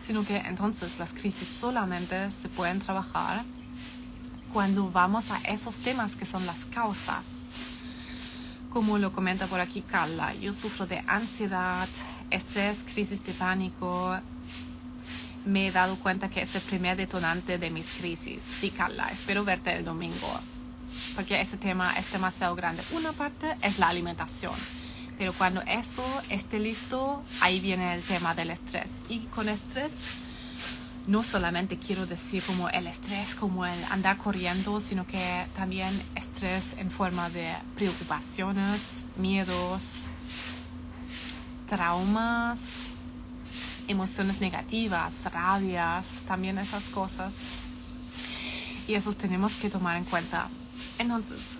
sino 0.00 0.24
que 0.24 0.36
entonces 0.36 1.00
las 1.00 1.12
crisis 1.12 1.48
solamente 1.48 2.30
se 2.30 2.48
pueden 2.48 2.78
trabajar 2.78 3.42
cuando 4.52 4.88
vamos 4.92 5.32
a 5.32 5.38
esos 5.38 5.80
temas 5.80 6.14
que 6.14 6.24
son 6.24 6.46
las 6.46 6.64
causas. 6.64 7.24
Como 8.72 8.96
lo 8.96 9.12
comenta 9.12 9.48
por 9.48 9.58
aquí 9.58 9.82
Carla, 9.82 10.32
yo 10.34 10.54
sufro 10.54 10.86
de 10.86 11.02
ansiedad, 11.08 11.88
estrés, 12.30 12.84
crisis 12.86 13.24
de 13.26 13.32
pánico. 13.32 14.16
Me 15.44 15.66
he 15.66 15.72
dado 15.72 15.96
cuenta 15.96 16.28
que 16.28 16.42
es 16.42 16.54
el 16.54 16.62
primer 16.62 16.96
detonante 16.96 17.58
de 17.58 17.70
mis 17.70 17.88
crisis. 17.98 18.40
Sí, 18.60 18.70
Carla, 18.70 19.08
espero 19.08 19.44
verte 19.44 19.74
el 19.74 19.84
domingo, 19.84 20.40
porque 21.16 21.40
ese 21.40 21.56
tema 21.56 21.98
es 21.98 22.12
demasiado 22.12 22.54
grande. 22.54 22.82
Una 22.92 23.12
parte 23.12 23.56
es 23.62 23.78
la 23.78 23.88
alimentación, 23.88 24.54
pero 25.18 25.32
cuando 25.32 25.62
eso 25.62 26.04
esté 26.28 26.60
listo, 26.60 27.22
ahí 27.40 27.58
viene 27.58 27.94
el 27.94 28.02
tema 28.02 28.34
del 28.34 28.50
estrés. 28.50 28.90
Y 29.08 29.20
con 29.34 29.48
estrés, 29.48 29.94
no 31.06 31.24
solamente 31.24 31.78
quiero 31.78 32.06
decir 32.06 32.42
como 32.42 32.68
el 32.68 32.86
estrés, 32.86 33.34
como 33.34 33.64
el 33.64 33.84
andar 33.90 34.18
corriendo, 34.18 34.80
sino 34.80 35.06
que 35.06 35.46
también 35.56 35.90
estrés 36.14 36.74
en 36.78 36.90
forma 36.90 37.30
de 37.30 37.54
preocupaciones, 37.76 39.04
miedos, 39.16 40.08
traumas, 41.66 42.94
emociones 43.88 44.40
negativas, 44.40 45.24
rabias, 45.32 46.06
también 46.28 46.58
esas 46.58 46.90
cosas. 46.90 47.32
Y 48.86 48.94
esos 48.94 49.16
tenemos 49.16 49.54
que 49.54 49.70
tomar 49.70 49.96
en 49.96 50.04
cuenta. 50.04 50.46
Entonces, 50.98 51.58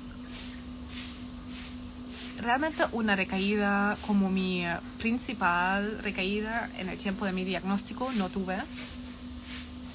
realmente 2.40 2.85
una 2.93 3.16
recaída 3.16 3.97
como 4.07 4.31
mi 4.31 4.64
principal 4.99 5.99
recaída 6.02 6.69
en 6.78 6.88
el 6.88 6.99
tiempo 6.99 7.25
de 7.25 7.33
mi 7.33 7.45
diagnóstico 7.45 8.11
no 8.16 8.28
tuve, 8.28 8.57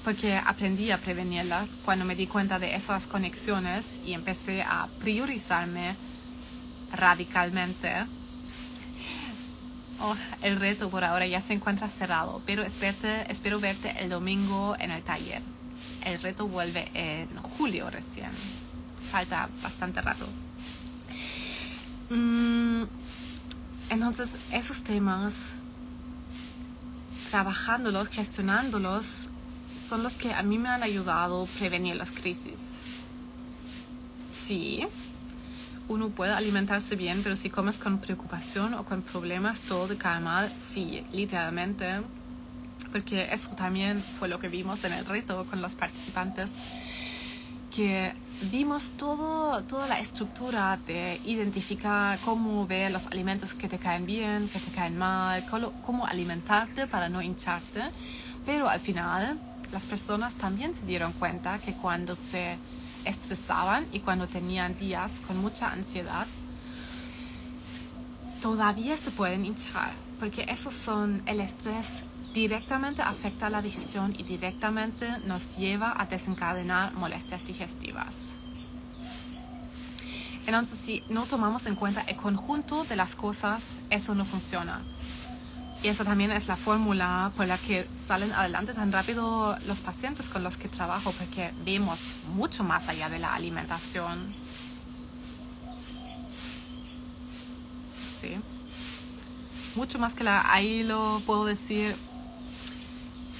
porque 0.04 0.36
aprendí 0.36 0.90
a 0.90 0.98
prevenirla 0.98 1.64
cuando 1.84 2.04
me 2.04 2.16
di 2.16 2.26
cuenta 2.26 2.58
de 2.58 2.74
esas 2.74 3.06
conexiones 3.06 4.00
y 4.04 4.14
empecé 4.14 4.62
a 4.62 4.88
priorizarme 5.00 5.94
radicalmente 6.92 7.90
Oh, 10.04 10.16
el 10.42 10.58
reto 10.58 10.90
por 10.90 11.04
ahora 11.04 11.28
ya 11.28 11.40
se 11.40 11.52
encuentra 11.52 11.88
cerrado, 11.88 12.42
pero 12.44 12.64
espero 12.64 13.60
verte 13.60 13.94
el 14.00 14.10
domingo 14.10 14.74
en 14.80 14.90
el 14.90 15.00
taller. 15.04 15.40
El 16.04 16.20
reto 16.20 16.48
vuelve 16.48 16.88
en 16.92 17.28
julio 17.36 17.88
recién. 17.88 18.30
Falta 19.12 19.48
bastante 19.62 20.00
rato. 20.00 20.26
Mm, 22.08 22.84
entonces, 23.90 24.36
esos 24.52 24.82
temas, 24.84 25.56
trabajándolos, 27.30 28.08
gestionándolos, 28.08 29.28
son 29.86 30.02
los 30.02 30.14
que 30.14 30.32
a 30.32 30.42
mí 30.42 30.56
me 30.56 30.70
han 30.70 30.82
ayudado 30.82 31.44
a 31.44 31.46
prevenir 31.58 31.96
las 31.96 32.10
crisis. 32.10 32.76
Sí, 34.32 34.86
uno 35.88 36.08
puede 36.08 36.32
alimentarse 36.32 36.96
bien, 36.96 37.22
pero 37.22 37.36
si 37.36 37.50
comes 37.50 37.76
con 37.76 37.98
preocupación 37.98 38.72
o 38.72 38.84
con 38.86 39.02
problemas, 39.02 39.60
todo 39.60 39.88
te 39.88 39.98
cae 39.98 40.20
mal. 40.20 40.50
Sí, 40.72 41.04
literalmente. 41.12 42.00
Porque 42.92 43.28
eso 43.30 43.50
también 43.50 44.02
fue 44.02 44.28
lo 44.28 44.38
que 44.38 44.48
vimos 44.48 44.84
en 44.84 44.94
el 44.94 45.04
reto 45.04 45.44
con 45.50 45.60
los 45.60 45.74
participantes, 45.74 46.52
que 47.74 48.14
vimos 48.50 48.92
todo, 48.96 49.62
toda 49.64 49.86
la 49.86 50.00
estructura 50.00 50.78
de 50.86 51.20
identificar 51.24 52.18
cómo 52.24 52.66
ver 52.66 52.90
los 52.90 53.06
alimentos 53.06 53.54
que 53.54 53.68
te 53.68 53.78
caen 53.78 54.06
bien, 54.06 54.48
que 54.48 54.58
te 54.58 54.70
caen 54.72 54.98
mal, 54.98 55.44
cómo, 55.84 56.06
alimentarte 56.06 56.86
para 56.86 57.08
no 57.08 57.22
hincharte. 57.22 57.82
Pero 58.44 58.68
al 58.68 58.80
final, 58.80 59.38
las 59.72 59.84
personas 59.84 60.34
también 60.34 60.74
se 60.74 60.84
dieron 60.86 61.12
cuenta 61.12 61.58
que 61.58 61.72
cuando 61.74 62.16
se 62.16 62.56
estresaban 63.04 63.86
y 63.92 64.00
cuando 64.00 64.26
tenían 64.26 64.76
días 64.78 65.20
con 65.26 65.38
mucha 65.38 65.70
ansiedad, 65.70 66.26
todavía 68.40 68.96
se 68.96 69.12
pueden 69.12 69.44
hinchar, 69.44 69.92
porque 70.18 70.46
esos 70.48 70.74
son 70.74 71.22
el 71.26 71.40
estrés 71.40 72.02
directamente 72.34 73.02
afecta 73.02 73.50
la 73.50 73.62
digestión 73.62 74.14
y 74.16 74.22
directamente 74.22 75.08
nos 75.26 75.56
lleva 75.56 75.94
a 76.00 76.06
desencadenar 76.06 76.94
molestias 76.94 77.44
digestivas. 77.44 78.36
Entonces, 80.46 80.78
si 80.82 81.04
no 81.08 81.24
tomamos 81.26 81.66
en 81.66 81.76
cuenta 81.76 82.02
el 82.02 82.16
conjunto 82.16 82.84
de 82.84 82.96
las 82.96 83.14
cosas, 83.14 83.80
eso 83.90 84.14
no 84.14 84.24
funciona. 84.24 84.80
Y 85.82 85.88
esa 85.88 86.04
también 86.04 86.30
es 86.30 86.46
la 86.46 86.56
fórmula 86.56 87.32
por 87.36 87.46
la 87.46 87.58
que 87.58 87.86
salen 88.06 88.32
adelante 88.32 88.72
tan 88.72 88.92
rápido 88.92 89.56
los 89.66 89.80
pacientes 89.80 90.28
con 90.28 90.42
los 90.42 90.56
que 90.56 90.68
trabajo, 90.68 91.12
porque 91.18 91.52
vemos 91.64 92.00
mucho 92.34 92.64
más 92.64 92.88
allá 92.88 93.08
de 93.08 93.18
la 93.18 93.34
alimentación. 93.34 94.18
Sí. 98.06 98.36
Mucho 99.74 99.98
más 99.98 100.14
que 100.14 100.24
la, 100.24 100.52
ahí 100.52 100.82
lo 100.84 101.20
puedo 101.26 101.46
decir 101.46 101.96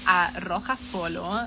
a 0.06 0.30
Rojas 0.40 0.80
Polo. 0.90 1.40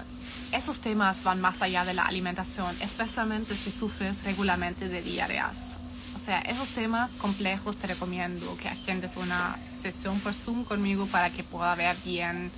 Esos 0.52 0.80
temas 0.80 1.24
van 1.24 1.42
más 1.42 1.62
allá 1.62 1.86
de 1.86 1.94
la 1.94 2.06
alimentación, 2.06 2.76
especialmente 2.82 3.56
si 3.56 3.72
sufres 3.72 4.24
regularmente 4.24 4.88
de 4.88 5.02
diarreas. 5.02 5.78
O 6.16 6.20
sea, 6.20 6.40
esos 6.42 6.70
temas 6.70 7.12
complejos 7.12 7.78
te 7.78 7.88
recomiendo 7.88 8.56
que 8.58 8.70
agendes 8.70 9.18
una 9.18 9.56
sesión 9.72 10.20
por 10.22 10.34
Zoom 10.34 10.64
conmigo 10.64 11.06
para 11.08 11.30
que 11.30 11.44
pueda 11.44 11.76
ver 11.76 11.96
bien 12.04 12.52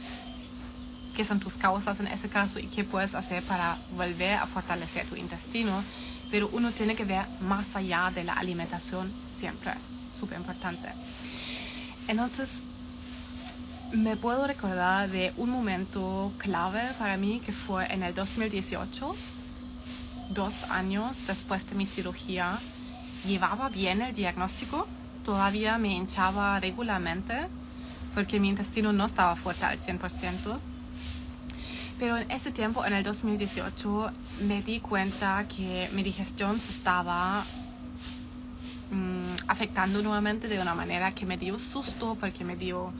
qué 1.15 1.25
son 1.25 1.39
tus 1.39 1.55
causas 1.55 1.99
en 1.99 2.07
ese 2.07 2.29
caso 2.29 2.59
y 2.59 2.67
qué 2.67 2.83
puedes 2.83 3.15
hacer 3.15 3.43
para 3.43 3.75
volver 3.95 4.37
a 4.37 4.45
fortalecer 4.45 5.05
tu 5.07 5.15
intestino. 5.15 5.83
Pero 6.29 6.49
uno 6.53 6.71
tiene 6.71 6.95
que 6.95 7.05
ver 7.05 7.25
más 7.41 7.75
allá 7.75 8.11
de 8.13 8.23
la 8.23 8.33
alimentación 8.33 9.11
siempre, 9.39 9.73
súper 10.13 10.37
importante. 10.37 10.89
Entonces, 12.07 12.59
me 13.93 14.15
puedo 14.17 14.47
recordar 14.47 15.09
de 15.09 15.31
un 15.37 15.49
momento 15.49 16.31
clave 16.37 16.81
para 16.99 17.17
mí 17.17 17.41
que 17.45 17.51
fue 17.51 17.91
en 17.93 18.03
el 18.03 18.13
2018, 18.13 19.15
dos 20.31 20.63
años 20.65 21.25
después 21.27 21.67
de 21.69 21.75
mi 21.75 21.85
cirugía 21.85 22.57
llevaba 23.25 23.69
bien 23.69 24.01
el 24.01 24.13
diagnóstico, 24.13 24.87
todavía 25.23 25.77
me 25.77 25.89
hinchaba 25.89 26.59
regularmente 26.59 27.47
porque 28.13 28.39
mi 28.39 28.49
intestino 28.49 28.93
no 28.93 29.05
estaba 29.05 29.35
fuerte 29.35 29.65
al 29.65 29.79
100%. 29.79 30.57
Pero 31.99 32.17
en 32.17 32.29
ese 32.31 32.51
tiempo, 32.51 32.85
en 32.85 32.93
el 32.93 33.03
2018, 33.03 34.11
me 34.41 34.61
di 34.61 34.79
cuenta 34.79 35.45
que 35.47 35.89
mi 35.93 36.03
digestión 36.03 36.59
se 36.59 36.71
estaba 36.71 37.43
mm, 38.91 39.47
afectando 39.47 40.01
nuevamente 40.01 40.47
de 40.47 40.59
una 40.59 40.75
manera 40.75 41.11
que 41.11 41.25
me 41.25 41.37
dio 41.37 41.57
susto 41.59 42.15
porque 42.19 42.43
me 42.43 42.55
dio 42.55 42.91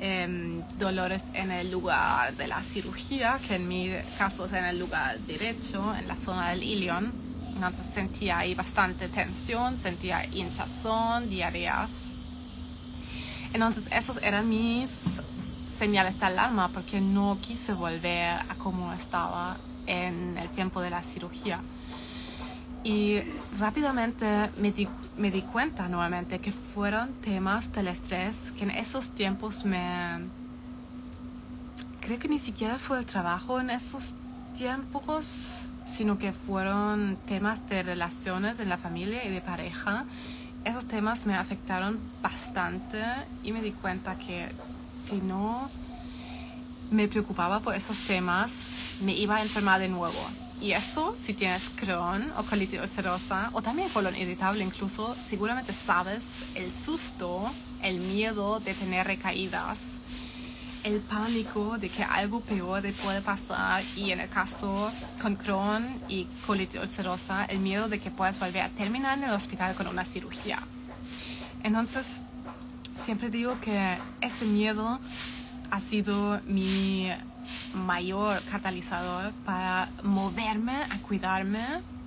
em, 0.00 0.62
dolores 0.78 1.22
en 1.34 1.50
el 1.50 1.70
lugar 1.70 2.34
de 2.34 2.46
la 2.46 2.62
cirugía, 2.62 3.38
que 3.46 3.56
en 3.56 3.68
mi 3.68 3.90
caso 4.18 4.46
es 4.46 4.52
en 4.52 4.64
el 4.64 4.78
lugar 4.78 5.18
derecho, 5.20 5.94
en 5.94 6.08
la 6.08 6.16
zona 6.16 6.50
del 6.50 6.62
ilion 6.62 7.24
entonces 7.54 7.86
sentía 7.86 8.38
ahí 8.38 8.54
bastante 8.54 9.08
tensión, 9.08 9.76
sentía 9.76 10.24
hinchazón, 10.26 11.28
diarreas. 11.30 11.90
Entonces 13.52 13.84
esos 13.92 14.22
eran 14.22 14.48
mis 14.48 14.90
señales 15.78 16.18
de 16.18 16.26
alarma 16.26 16.68
porque 16.68 17.00
no 17.00 17.38
quise 17.40 17.72
volver 17.74 18.32
a 18.32 18.54
como 18.58 18.92
estaba 18.92 19.56
en 19.86 20.36
el 20.38 20.48
tiempo 20.50 20.80
de 20.80 20.90
la 20.90 21.02
cirugía. 21.02 21.60
Y 22.84 23.22
rápidamente 23.58 24.50
me 24.58 24.70
di, 24.70 24.86
me 25.16 25.30
di 25.30 25.42
cuenta 25.42 25.88
nuevamente 25.88 26.38
que 26.38 26.52
fueron 26.52 27.12
temas 27.22 27.72
del 27.72 27.88
estrés 27.88 28.52
que 28.56 28.64
en 28.64 28.70
esos 28.70 29.12
tiempos 29.12 29.64
me... 29.64 30.20
Creo 32.00 32.18
que 32.18 32.28
ni 32.28 32.38
siquiera 32.38 32.78
fue 32.78 32.98
el 32.98 33.06
trabajo 33.06 33.58
en 33.58 33.70
esos 33.70 34.14
tiempos 34.56 35.64
sino 35.86 36.18
que 36.18 36.32
fueron 36.32 37.16
temas 37.26 37.68
de 37.68 37.82
relaciones 37.82 38.58
en 38.60 38.68
la 38.68 38.76
familia 38.76 39.24
y 39.24 39.30
de 39.30 39.40
pareja. 39.40 40.04
Esos 40.64 40.86
temas 40.86 41.26
me 41.26 41.34
afectaron 41.34 41.98
bastante 42.22 43.02
y 43.42 43.52
me 43.52 43.60
di 43.60 43.72
cuenta 43.72 44.16
que 44.16 44.48
si 45.04 45.16
no 45.16 45.68
me 46.90 47.08
preocupaba 47.08 47.60
por 47.60 47.74
esos 47.74 47.98
temas, 48.06 48.96
me 49.02 49.12
iba 49.12 49.36
a 49.36 49.42
enfermar 49.42 49.80
de 49.80 49.88
nuevo. 49.88 50.43
Y 50.64 50.72
eso, 50.72 51.14
si 51.14 51.34
tienes 51.34 51.68
Crohn 51.68 52.32
o 52.38 52.42
colitis 52.42 52.80
ulcerosa 52.80 53.50
o 53.52 53.60
también 53.60 53.90
colon 53.90 54.16
irritable 54.16 54.64
incluso, 54.64 55.14
seguramente 55.14 55.74
sabes 55.74 56.24
el 56.54 56.72
susto, 56.72 57.52
el 57.82 57.98
miedo 57.98 58.60
de 58.60 58.72
tener 58.72 59.06
recaídas 59.06 59.96
el 60.84 61.00
pánico 61.00 61.76
de 61.76 61.90
que 61.90 62.02
algo 62.02 62.40
peor 62.40 62.80
te 62.80 62.92
puede 62.94 63.20
pasar 63.20 63.82
y 63.94 64.12
en 64.12 64.20
el 64.20 64.28
caso 64.30 64.90
con 65.20 65.36
Crohn 65.36 65.86
y 66.08 66.26
colitis 66.46 66.80
ulcerosa, 66.80 67.44
el 67.44 67.58
miedo 67.58 67.90
de 67.90 68.00
que 68.00 68.10
puedas 68.10 68.40
volver 68.40 68.62
a 68.62 68.70
terminar 68.70 69.18
en 69.18 69.24
el 69.24 69.32
hospital 69.32 69.74
con 69.74 69.86
una 69.86 70.06
cirugía. 70.06 70.60
Entonces, 71.62 72.22
siempre 73.04 73.28
digo 73.28 73.60
que 73.60 73.98
ese 74.22 74.46
miedo 74.46 74.98
ha 75.70 75.80
sido 75.80 76.40
mi 76.46 77.10
mayor 77.74 78.40
catalizador 78.50 79.32
para 79.44 79.88
moverme 80.02 80.72
a 80.72 80.98
cuidarme, 80.98 81.64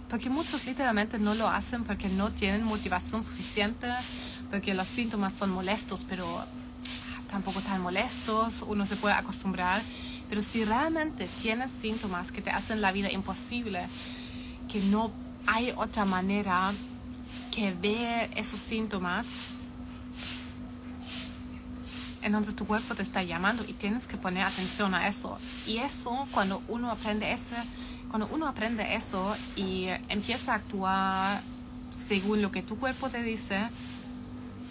porque 0.09 0.29
muchos 0.29 0.65
literalmente 0.65 1.19
no 1.19 1.35
lo 1.35 1.47
hacen 1.47 1.83
porque 1.83 2.09
no 2.09 2.31
tienen 2.31 2.63
motivación 2.63 3.23
suficiente, 3.23 3.87
porque 4.49 4.73
los 4.73 4.87
síntomas 4.87 5.33
son 5.33 5.51
molestos, 5.51 6.05
pero 6.07 6.25
tampoco 7.29 7.61
tan 7.61 7.81
molestos, 7.81 8.63
uno 8.67 8.85
se 8.85 8.95
puede 8.95 9.15
acostumbrar, 9.15 9.81
Pero 10.29 10.41
si 10.41 10.65
realmente 10.65 11.25
tienes 11.41 11.71
síntomas 11.71 12.33
que 12.33 12.41
te 12.41 12.49
hacen 12.49 12.81
la 12.81 12.91
vida 12.91 13.09
imposible, 13.09 13.87
que 14.67 14.81
no 14.81 15.09
hay 15.45 15.73
otra 15.77 16.03
manera 16.03 16.73
que 17.49 17.71
ver 17.71 18.29
esos 18.35 18.59
síntomas, 18.59 19.25
entonces 22.27 22.55
tu 22.55 22.67
cuerpo 22.67 22.93
te 22.93 23.01
está 23.01 23.23
llamando 23.23 23.63
y 23.67 23.73
tienes 23.73 24.05
que 24.05 24.17
poner 24.17 24.43
atención 24.43 24.93
a 24.93 25.07
eso. 25.07 25.39
Y 25.65 25.77
eso, 25.77 26.27
cuando 26.31 26.61
uno 26.67 26.91
aprende 26.91 27.31
ese, 27.31 27.55
cuando 28.09 28.27
uno 28.31 28.47
aprende 28.47 28.95
eso 28.95 29.35
y 29.55 29.87
empieza 30.09 30.53
a 30.53 30.55
actuar 30.55 31.41
según 32.07 32.41
lo 32.41 32.51
que 32.51 32.61
tu 32.61 32.77
cuerpo 32.77 33.09
te 33.09 33.23
dice, 33.23 33.69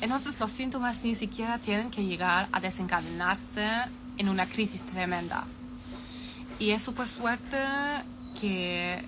entonces 0.00 0.38
los 0.38 0.50
síntomas 0.50 1.02
ni 1.02 1.14
siquiera 1.14 1.58
tienen 1.58 1.90
que 1.90 2.04
llegar 2.04 2.48
a 2.52 2.60
desencadenarse 2.60 3.66
en 4.18 4.28
una 4.28 4.46
crisis 4.46 4.82
tremenda. 4.82 5.44
Y 6.58 6.70
es 6.70 6.82
súper 6.82 7.08
suerte 7.08 7.58
que 8.40 9.02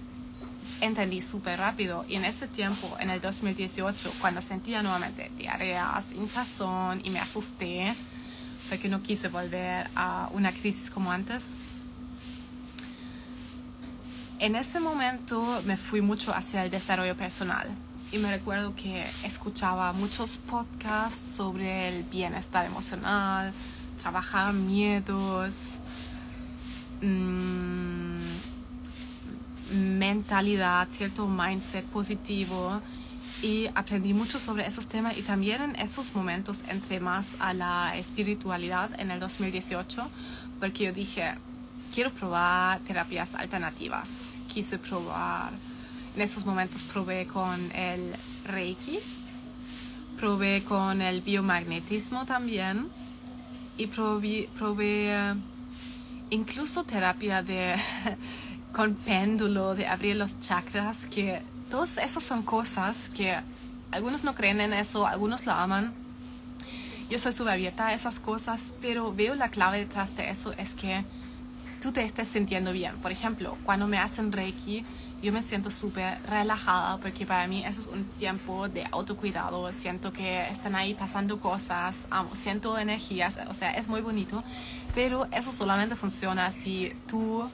entendí 0.80 1.20
súper 1.20 1.58
rápido. 1.58 2.04
Y 2.08 2.14
en 2.16 2.24
ese 2.24 2.48
tiempo, 2.48 2.96
en 3.00 3.10
el 3.10 3.20
2018, 3.20 4.12
cuando 4.20 4.40
sentía 4.40 4.82
nuevamente 4.82 5.30
diarreas, 5.36 6.12
hinchazón 6.12 7.00
y 7.04 7.10
me 7.10 7.20
asusté, 7.20 7.94
porque 8.68 8.88
no 8.88 9.02
quise 9.02 9.28
volver 9.28 9.88
a 9.94 10.28
una 10.32 10.52
crisis 10.52 10.90
como 10.90 11.10
antes. 11.10 11.54
En 14.38 14.54
ese 14.54 14.78
momento 14.78 15.62
me 15.64 15.76
fui 15.76 16.00
mucho 16.00 16.32
hacia 16.34 16.64
el 16.64 16.70
desarrollo 16.70 17.16
personal 17.16 17.66
y 18.12 18.18
me 18.18 18.30
recuerdo 18.30 18.74
que 18.74 19.04
escuchaba 19.24 19.92
muchos 19.92 20.38
podcasts 20.38 21.36
sobre 21.36 21.88
el 21.88 22.04
bienestar 22.04 22.64
emocional, 22.64 23.52
trabajar 24.00 24.52
miedos, 24.54 25.80
mmm, 27.02 28.18
mentalidad, 29.98 30.88
cierto 30.90 31.26
mindset 31.26 31.84
positivo 31.86 32.80
y 33.42 33.68
aprendí 33.74 34.14
mucho 34.14 34.38
sobre 34.40 34.66
esos 34.66 34.88
temas 34.88 35.16
y 35.16 35.22
también 35.22 35.62
en 35.62 35.76
esos 35.76 36.14
momentos 36.14 36.64
entré 36.68 36.98
más 36.98 37.36
a 37.38 37.54
la 37.54 37.96
espiritualidad 37.96 38.90
en 38.98 39.10
el 39.10 39.20
2018 39.20 40.08
porque 40.58 40.84
yo 40.84 40.92
dije, 40.92 41.34
quiero 41.94 42.10
probar 42.10 42.80
terapias 42.80 43.34
alternativas, 43.36 44.34
quise 44.52 44.78
probar, 44.78 45.52
en 46.16 46.22
esos 46.22 46.44
momentos 46.44 46.82
probé 46.82 47.26
con 47.26 47.60
el 47.72 48.12
Reiki, 48.44 48.98
probé 50.18 50.64
con 50.64 51.00
el 51.00 51.20
biomagnetismo 51.20 52.26
también 52.26 52.84
y 53.76 53.86
probé, 53.86 54.48
probé 54.58 55.14
eh, 55.14 55.34
incluso 56.30 56.82
terapia 56.82 57.42
de 57.42 57.76
con 58.72 58.96
péndulo, 58.96 59.76
de 59.76 59.86
abrir 59.86 60.16
los 60.16 60.40
chakras, 60.40 61.06
que 61.06 61.40
todas 61.70 61.98
esas 61.98 62.22
son 62.22 62.42
cosas 62.42 63.10
que 63.10 63.36
algunos 63.90 64.24
no 64.24 64.34
creen 64.34 64.60
en 64.60 64.72
eso, 64.72 65.06
algunos 65.06 65.46
lo 65.46 65.52
aman. 65.52 65.92
Yo 67.10 67.18
soy 67.18 67.32
súper 67.32 67.54
abierta 67.54 67.88
a 67.88 67.94
esas 67.94 68.20
cosas, 68.20 68.74
pero 68.80 69.14
veo 69.14 69.34
la 69.34 69.48
clave 69.48 69.78
detrás 69.78 70.14
de 70.16 70.30
eso 70.30 70.52
es 70.52 70.74
que 70.74 71.04
tú 71.80 71.92
te 71.92 72.04
estés 72.04 72.28
sintiendo 72.28 72.72
bien. 72.72 72.96
Por 72.98 73.12
ejemplo, 73.12 73.56
cuando 73.64 73.86
me 73.86 73.98
hacen 73.98 74.30
Reiki, 74.30 74.84
yo 75.22 75.32
me 75.32 75.42
siento 75.42 75.70
súper 75.70 76.20
relajada 76.28 76.98
porque 76.98 77.26
para 77.26 77.46
mí 77.48 77.64
eso 77.64 77.80
es 77.80 77.86
un 77.86 78.04
tiempo 78.04 78.68
de 78.68 78.86
autocuidado. 78.92 79.72
Siento 79.72 80.12
que 80.12 80.48
están 80.48 80.74
ahí 80.74 80.94
pasando 80.94 81.40
cosas, 81.40 82.08
siento 82.34 82.78
energías, 82.78 83.38
o 83.48 83.54
sea, 83.54 83.70
es 83.72 83.88
muy 83.88 84.00
bonito, 84.00 84.44
pero 84.94 85.26
eso 85.32 85.50
solamente 85.50 85.96
funciona 85.96 86.52
si 86.52 86.92
tú 87.08 87.48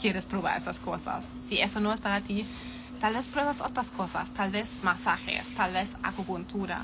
quieres 0.00 0.26
probar 0.26 0.56
esas 0.56 0.80
cosas. 0.80 1.24
Si 1.48 1.60
eso 1.60 1.80
no 1.80 1.92
es 1.92 2.00
para 2.00 2.20
ti, 2.22 2.46
Tal 3.00 3.14
vez 3.14 3.28
pruebas 3.28 3.60
otras 3.60 3.90
cosas, 3.92 4.30
tal 4.34 4.50
vez 4.50 4.78
masajes, 4.82 5.54
tal 5.54 5.72
vez 5.72 5.96
acupuntura, 6.02 6.82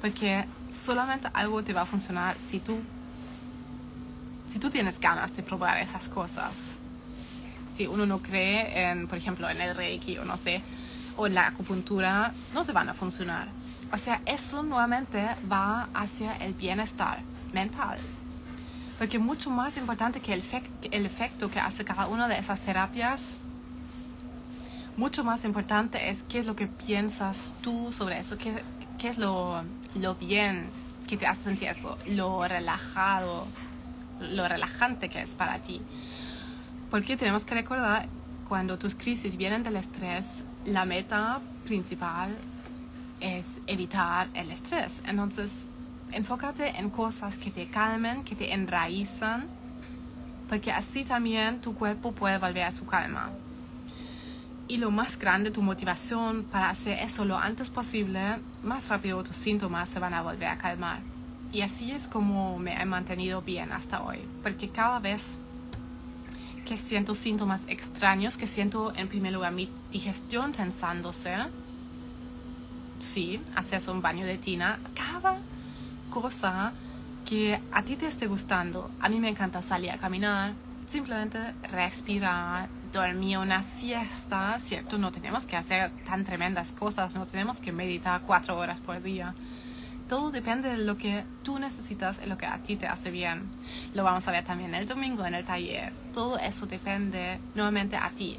porque 0.00 0.44
solamente 0.70 1.28
algo 1.32 1.62
te 1.64 1.72
va 1.72 1.82
a 1.82 1.86
funcionar 1.86 2.36
si 2.48 2.60
tú, 2.60 2.78
si 4.48 4.60
tú 4.60 4.70
tienes 4.70 5.00
ganas 5.00 5.36
de 5.36 5.42
probar 5.42 5.78
esas 5.78 6.08
cosas. 6.08 6.78
Si 7.74 7.86
uno 7.86 8.06
no 8.06 8.20
cree 8.20 9.06
por 9.06 9.18
ejemplo, 9.18 9.48
en 9.48 9.60
el 9.60 9.74
Reiki 9.74 10.18
o 10.18 10.24
no 10.24 10.36
sé, 10.36 10.62
o 11.16 11.26
en 11.26 11.34
la 11.34 11.48
acupuntura, 11.48 12.32
no 12.54 12.64
te 12.64 12.72
van 12.72 12.88
a 12.88 12.94
funcionar. 12.94 13.48
O 13.92 13.98
sea, 13.98 14.20
eso 14.26 14.62
nuevamente 14.62 15.26
va 15.50 15.88
hacia 15.94 16.36
el 16.36 16.54
bienestar 16.54 17.20
mental. 17.52 17.98
Porque 18.98 19.18
mucho 19.18 19.50
más 19.50 19.76
importante 19.78 20.20
que 20.20 20.32
el 20.32 21.06
efecto 21.06 21.50
que 21.50 21.58
hace 21.58 21.84
cada 21.84 22.06
una 22.06 22.28
de 22.28 22.38
esas 22.38 22.60
terapias 22.60 23.39
mucho 24.96 25.24
más 25.24 25.44
importante 25.44 26.10
es 26.10 26.22
qué 26.24 26.38
es 26.38 26.46
lo 26.46 26.56
que 26.56 26.66
piensas 26.66 27.54
tú 27.62 27.92
sobre 27.92 28.18
eso, 28.18 28.36
qué, 28.36 28.62
qué 28.98 29.08
es 29.08 29.18
lo, 29.18 29.62
lo 29.94 30.14
bien 30.14 30.68
que 31.08 31.16
te 31.16 31.26
hace 31.26 31.44
sentir 31.44 31.68
eso, 31.68 31.98
lo 32.06 32.46
relajado, 32.46 33.46
lo 34.20 34.46
relajante 34.46 35.08
que 35.08 35.22
es 35.22 35.34
para 35.34 35.58
ti. 35.58 35.80
Porque 36.90 37.16
tenemos 37.16 37.44
que 37.44 37.54
recordar, 37.54 38.06
cuando 38.48 38.78
tus 38.78 38.94
crisis 38.94 39.36
vienen 39.36 39.62
del 39.62 39.76
estrés, 39.76 40.44
la 40.64 40.84
meta 40.84 41.40
principal 41.64 42.30
es 43.20 43.60
evitar 43.66 44.28
el 44.34 44.50
estrés. 44.50 45.02
Entonces, 45.06 45.68
enfócate 46.12 46.78
en 46.78 46.90
cosas 46.90 47.38
que 47.38 47.50
te 47.50 47.66
calmen, 47.68 48.24
que 48.24 48.34
te 48.34 48.52
enraizan, 48.52 49.46
porque 50.48 50.72
así 50.72 51.04
también 51.04 51.60
tu 51.60 51.74
cuerpo 51.74 52.12
puede 52.12 52.38
volver 52.38 52.64
a 52.64 52.72
su 52.72 52.86
calma 52.86 53.30
y 54.70 54.76
lo 54.76 54.92
más 54.92 55.18
grande 55.18 55.50
tu 55.50 55.62
motivación 55.62 56.44
para 56.44 56.70
hacer 56.70 57.00
eso 57.00 57.24
lo 57.24 57.36
antes 57.36 57.70
posible, 57.70 58.36
más 58.62 58.88
rápido 58.88 59.24
tus 59.24 59.34
síntomas 59.34 59.88
se 59.88 59.98
van 59.98 60.14
a 60.14 60.22
volver 60.22 60.46
a 60.46 60.58
calmar. 60.58 61.00
Y 61.52 61.62
así 61.62 61.90
es 61.90 62.06
como 62.06 62.56
me 62.60 62.80
he 62.80 62.84
mantenido 62.84 63.42
bien 63.42 63.72
hasta 63.72 64.00
hoy, 64.04 64.18
porque 64.44 64.68
cada 64.68 65.00
vez 65.00 65.38
que 66.64 66.76
siento 66.76 67.16
síntomas 67.16 67.64
extraños, 67.66 68.36
que 68.36 68.46
siento 68.46 68.94
en 68.94 69.08
primer 69.08 69.32
lugar 69.32 69.50
mi 69.50 69.68
digestión 69.90 70.52
tensándose, 70.52 71.34
sí, 73.00 73.42
haces 73.56 73.88
un 73.88 74.00
baño 74.00 74.24
de 74.24 74.38
tina, 74.38 74.78
cada 74.94 75.36
cosa 76.10 76.72
que 77.28 77.58
a 77.72 77.82
ti 77.82 77.96
te 77.96 78.06
esté 78.06 78.28
gustando, 78.28 78.88
a 79.00 79.08
mí 79.08 79.18
me 79.18 79.30
encanta 79.30 79.62
salir 79.62 79.90
a 79.90 79.98
caminar, 79.98 80.54
simplemente 80.90 81.38
respirar, 81.70 82.68
dormir 82.92 83.38
una 83.38 83.62
siesta, 83.62 84.58
¿cierto? 84.58 84.98
No 84.98 85.12
tenemos 85.12 85.46
que 85.46 85.56
hacer 85.56 85.90
tan 86.04 86.24
tremendas 86.24 86.72
cosas, 86.72 87.14
no 87.14 87.26
tenemos 87.26 87.60
que 87.60 87.70
meditar 87.70 88.20
cuatro 88.26 88.58
horas 88.58 88.80
por 88.80 89.00
día. 89.00 89.32
Todo 90.08 90.32
depende 90.32 90.70
de 90.70 90.84
lo 90.84 90.96
que 90.96 91.22
tú 91.44 91.60
necesitas 91.60 92.20
y 92.24 92.28
lo 92.28 92.36
que 92.36 92.46
a 92.46 92.58
ti 92.58 92.74
te 92.74 92.88
hace 92.88 93.12
bien. 93.12 93.40
Lo 93.94 94.02
vamos 94.02 94.26
a 94.26 94.32
ver 94.32 94.44
también 94.44 94.74
el 94.74 94.88
domingo 94.88 95.24
en 95.24 95.34
el 95.34 95.44
taller. 95.44 95.92
Todo 96.12 96.36
eso 96.38 96.66
depende 96.66 97.38
nuevamente 97.54 97.96
a 97.96 98.10
ti. 98.10 98.36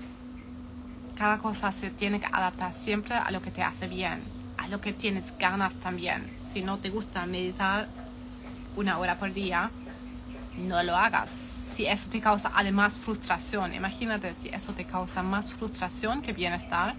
Cada 1.17 1.37
cosa 1.37 1.71
se 1.71 1.89
tiene 1.89 2.19
que 2.19 2.25
adaptar 2.25 2.73
siempre 2.73 3.15
a 3.15 3.31
lo 3.31 3.41
que 3.41 3.51
te 3.51 3.63
hace 3.63 3.87
bien, 3.87 4.21
a 4.57 4.67
lo 4.67 4.81
que 4.81 4.91
tienes 4.91 5.37
ganas 5.37 5.75
también. 5.75 6.21
Si 6.51 6.61
no 6.61 6.77
te 6.77 6.89
gusta 6.89 7.25
meditar 7.25 7.87
una 8.75 8.97
hora 8.97 9.15
por 9.15 9.31
día, 9.31 9.69
no 10.57 10.83
lo 10.83 10.97
hagas 10.97 11.61
si 11.82 11.88
eso 11.88 12.12
te 12.12 12.22
causa 12.22 12.52
además 12.54 13.00
frustración, 13.00 13.74
imagínate 13.74 14.36
si 14.36 14.50
eso 14.50 14.72
te 14.72 14.86
causa 14.86 15.24
más 15.24 15.52
frustración 15.52 16.22
que 16.22 16.32
bienestar, 16.32 16.94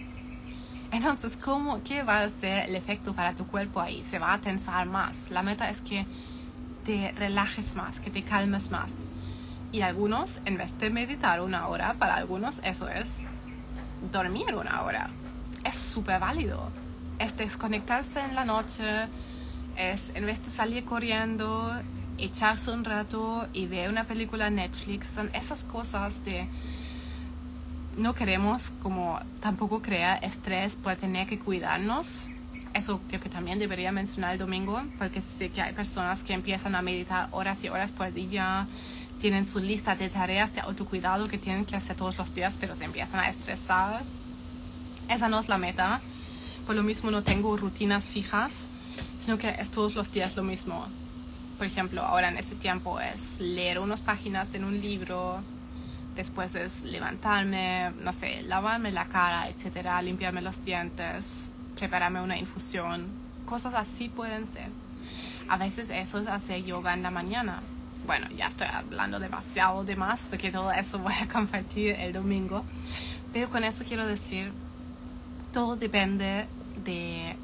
entonces 0.90 1.37
¿cómo, 1.37 1.81
¿qué 1.85 2.03
va 2.03 2.23
a 2.23 2.29
ser 2.29 2.68
el 2.68 2.75
efecto 2.75 3.14
para 3.14 3.33
tu 3.33 3.47
cuerpo 3.47 3.81
ahí? 3.81 4.03
Se 4.03 4.18
va 4.18 4.33
a 4.33 4.38
tensar 4.38 4.87
más. 4.87 5.31
La 5.31 5.45
meta 5.45 5.71
es 5.71 5.81
que 5.83 6.05
te 6.85 7.12
relajes 7.12 7.77
más, 7.77 8.01
que 8.01 8.11
te 8.11 8.25
calmes 8.25 8.73
más. 8.73 9.05
Y 9.71 9.83
algunos, 9.83 10.40
en 10.47 10.59
vez 10.59 10.77
de 10.81 10.90
meditar 10.90 11.40
una 11.42 11.68
hora, 11.68 11.95
para 11.95 12.16
algunos 12.16 12.59
eso 12.64 12.88
es 12.88 13.07
dormir 14.11 14.53
una 14.53 14.83
hora. 14.83 15.11
Es 15.62 15.77
súper 15.77 16.18
válido. 16.18 16.61
Es 17.21 17.37
desconectarse 17.37 18.18
en 18.18 18.35
la 18.35 18.45
noche, 18.45 18.83
es 19.79 20.11
en 20.16 20.27
vez 20.27 20.45
de 20.45 20.51
salir 20.51 20.85
corriendo, 20.85 21.73
echarse 22.22 22.70
un 22.70 22.85
rato 22.85 23.46
y 23.52 23.66
ver 23.66 23.90
una 23.90 24.04
película 24.04 24.48
Netflix, 24.48 25.08
son 25.08 25.28
esas 25.35 25.64
cosas 25.64 26.24
de 26.24 26.46
no 27.96 28.14
queremos 28.14 28.70
como 28.82 29.18
tampoco 29.40 29.82
crear 29.82 30.24
estrés 30.24 30.76
por 30.76 30.96
tener 30.96 31.26
que 31.26 31.38
cuidarnos. 31.38 32.26
Eso 32.74 33.00
creo 33.08 33.20
que 33.20 33.28
también 33.28 33.58
debería 33.58 33.92
mencionar 33.92 34.32
el 34.32 34.38
domingo, 34.38 34.80
porque 34.98 35.20
sé 35.20 35.50
que 35.50 35.61
hay 35.61 35.74
personas 35.74 36.24
que 36.24 36.32
empiezan 36.32 36.74
a 36.74 36.80
meditar 36.80 37.28
horas 37.32 37.62
y 37.64 37.68
horas 37.68 37.90
por 37.90 38.11
día, 38.12 38.66
tienen 39.20 39.44
su 39.44 39.58
lista 39.58 39.94
de 39.94 40.08
tareas 40.08 40.54
de 40.54 40.62
autocuidado 40.62 41.28
que 41.28 41.38
tienen 41.38 41.66
que 41.66 41.76
hacer 41.76 41.96
todos 41.96 42.16
los 42.16 42.35
días, 42.35 42.56
pero 42.58 42.74
se 42.74 42.85
empiezan 42.85 43.20
a 43.20 43.28
estresar. 43.28 44.00
Esa 45.11 45.28
no 45.28 45.38
es 45.38 45.48
la 45.48 45.58
meta. 45.58 46.00
Por 46.66 46.76
lo 46.76 46.82
mismo 46.82 47.11
no 47.11 47.22
tengo 47.22 47.56
rutinas 47.56 48.06
fijas, 48.06 48.64
sino 49.20 49.37
que 49.37 49.50
es 49.50 49.70
todos 49.70 49.94
los 49.94 50.12
días 50.12 50.37
lo 50.37 50.42
mismo 50.42 50.87
por 51.62 51.68
ejemplo, 51.68 52.03
ahora 52.03 52.29
en 52.29 52.38
este 52.38 52.57
tiempo 52.57 52.98
es 52.98 53.38
leer 53.38 53.79
unas 53.79 54.01
páginas 54.01 54.53
en 54.55 54.64
un 54.64 54.81
libro, 54.81 55.40
después 56.16 56.57
es 56.57 56.83
levantarme, 56.83 57.92
no 58.01 58.12
sé, 58.12 58.42
lavarme 58.48 58.90
la 58.90 59.05
cara, 59.05 59.48
etcétera, 59.48 60.03
limpiarme 60.03 60.42
los 60.42 60.64
dientes, 60.64 61.51
prepararme 61.77 62.20
una 62.20 62.37
infusión, 62.37 63.07
cosas 63.46 63.75
así 63.75 64.09
pueden 64.09 64.48
ser. 64.48 64.66
A 65.48 65.57
veces 65.57 65.90
eso 65.90 66.18
es 66.18 66.27
hacer 66.27 66.64
yoga 66.64 66.94
en 66.94 67.05
la 67.05 67.12
mañana. 67.12 67.62
Bueno, 68.07 68.27
ya 68.37 68.48
estoy 68.48 68.66
hablando 68.66 69.20
demasiado 69.20 69.85
de 69.85 69.94
más 69.94 70.27
porque 70.27 70.51
todo 70.51 70.72
eso 70.72 70.98
voy 70.98 71.14
a 71.14 71.29
compartir 71.29 71.94
el 71.94 72.12
domingo. 72.12 72.64
Pero 73.33 73.48
con 73.51 73.62
eso 73.62 73.85
quiero 73.85 74.05
decir, 74.05 74.51
todo 75.53 75.77
depende 75.77 76.44
de 76.85 77.37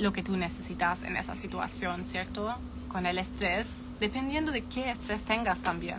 lo 0.00 0.12
que 0.12 0.24
tú 0.24 0.36
necesitas 0.36 1.04
en 1.04 1.16
esa 1.16 1.36
situación, 1.36 2.04
¿cierto? 2.04 2.56
Con 2.90 3.06
el 3.06 3.18
estrés, 3.18 3.66
dependiendo 4.00 4.52
de 4.52 4.62
qué 4.64 4.90
estrés 4.90 5.22
tengas 5.22 5.60
también. 5.60 5.98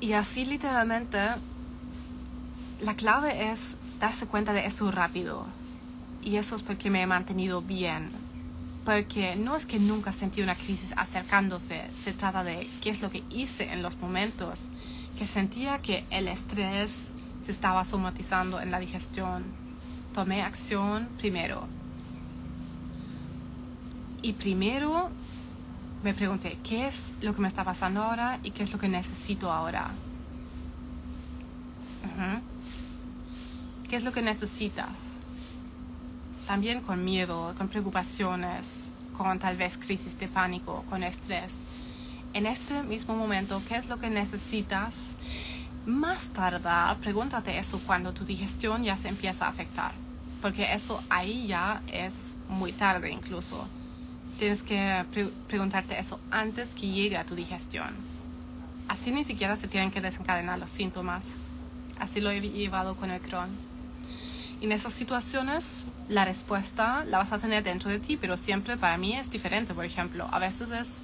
Y 0.00 0.12
así 0.12 0.44
literalmente, 0.44 1.18
la 2.80 2.94
clave 2.94 3.50
es 3.50 3.76
darse 3.98 4.26
cuenta 4.26 4.52
de 4.52 4.66
eso 4.66 4.90
rápido. 4.90 5.46
Y 6.22 6.36
eso 6.36 6.56
es 6.56 6.62
porque 6.62 6.90
me 6.90 7.02
he 7.02 7.06
mantenido 7.06 7.62
bien. 7.62 8.10
Porque 8.84 9.36
no 9.36 9.56
es 9.56 9.66
que 9.66 9.78
nunca 9.78 10.12
sentí 10.12 10.42
una 10.42 10.54
crisis 10.54 10.94
acercándose, 10.96 11.82
se 12.04 12.12
trata 12.12 12.44
de 12.44 12.68
qué 12.82 12.90
es 12.90 13.00
lo 13.00 13.10
que 13.10 13.24
hice 13.30 13.72
en 13.72 13.82
los 13.82 13.96
momentos 13.98 14.68
que 15.18 15.26
sentía 15.26 15.78
que 15.78 16.04
el 16.10 16.28
estrés 16.28 16.92
se 17.44 17.52
estaba 17.52 17.84
somatizando 17.84 18.60
en 18.60 18.70
la 18.70 18.78
digestión. 18.78 19.44
Tomé 20.12 20.42
acción 20.42 21.08
primero. 21.18 21.66
Y 24.26 24.32
primero 24.32 25.08
me 26.02 26.12
pregunté, 26.12 26.58
¿qué 26.64 26.88
es 26.88 27.12
lo 27.20 27.32
que 27.32 27.40
me 27.40 27.46
está 27.46 27.62
pasando 27.62 28.02
ahora 28.02 28.40
y 28.42 28.50
qué 28.50 28.64
es 28.64 28.72
lo 28.72 28.78
que 28.80 28.88
necesito 28.88 29.52
ahora? 29.52 29.88
¿Qué 33.88 33.94
es 33.94 34.02
lo 34.02 34.10
que 34.10 34.22
necesitas? 34.22 34.88
También 36.48 36.80
con 36.80 37.04
miedo, 37.04 37.54
con 37.56 37.68
preocupaciones, 37.68 38.90
con 39.16 39.38
tal 39.38 39.56
vez 39.56 39.78
crisis 39.78 40.18
de 40.18 40.26
pánico, 40.26 40.84
con 40.90 41.04
estrés. 41.04 41.60
En 42.32 42.46
este 42.46 42.82
mismo 42.82 43.14
momento, 43.14 43.62
¿qué 43.68 43.76
es 43.76 43.86
lo 43.86 44.00
que 44.00 44.10
necesitas? 44.10 45.10
Más 45.86 46.30
tardar, 46.30 46.96
pregúntate 46.96 47.56
eso 47.58 47.78
cuando 47.86 48.12
tu 48.12 48.24
digestión 48.24 48.82
ya 48.82 48.96
se 48.96 49.06
empieza 49.06 49.46
a 49.46 49.50
afectar, 49.50 49.92
porque 50.42 50.74
eso 50.74 51.00
ahí 51.10 51.46
ya 51.46 51.80
es 51.92 52.34
muy 52.48 52.72
tarde 52.72 53.12
incluso. 53.12 53.68
Tienes 54.38 54.62
que 54.62 55.04
preguntarte 55.48 55.98
eso 55.98 56.20
antes 56.30 56.74
que 56.74 56.88
llegue 56.88 57.16
a 57.16 57.24
tu 57.24 57.34
digestión. 57.34 57.88
Así 58.88 59.10
ni 59.10 59.24
siquiera 59.24 59.56
se 59.56 59.66
tienen 59.66 59.90
que 59.90 60.00
desencadenar 60.00 60.58
los 60.58 60.70
síntomas. 60.70 61.24
Así 61.98 62.20
lo 62.20 62.30
he 62.30 62.40
llevado 62.40 62.94
con 62.96 63.10
el 63.10 63.20
Crohn. 63.20 63.48
En 64.60 64.72
esas 64.72 64.92
situaciones, 64.92 65.86
la 66.08 66.24
respuesta 66.24 67.04
la 67.06 67.18
vas 67.18 67.32
a 67.32 67.38
tener 67.38 67.64
dentro 67.64 67.90
de 67.90 67.98
ti, 67.98 68.16
pero 68.16 68.36
siempre 68.36 68.76
para 68.76 68.98
mí 68.98 69.14
es 69.14 69.30
diferente. 69.30 69.74
Por 69.74 69.84
ejemplo, 69.84 70.28
a 70.30 70.38
veces 70.38 70.70
es 70.70 70.98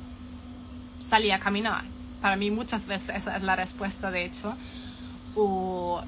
salir 1.00 1.32
a 1.32 1.38
caminar. 1.38 1.82
Para 2.20 2.36
mí 2.36 2.50
muchas 2.50 2.86
veces 2.86 3.16
esa 3.16 3.36
es 3.36 3.42
la 3.42 3.56
respuesta, 3.56 4.10
de 4.10 4.26
hecho. 4.26 4.54
O 5.34 6.02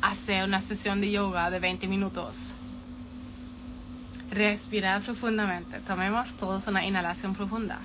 hacer 0.00 0.44
una 0.44 0.62
sesión 0.62 1.00
de 1.00 1.10
yoga 1.10 1.50
de 1.50 1.60
20 1.60 1.86
minutos. 1.88 2.53
Respirar 4.30 5.02
profundamente. 5.02 5.80
Tomemos 5.80 6.34
todos 6.34 6.66
una 6.66 6.84
inhalación 6.84 7.34
profunda. 7.34 7.78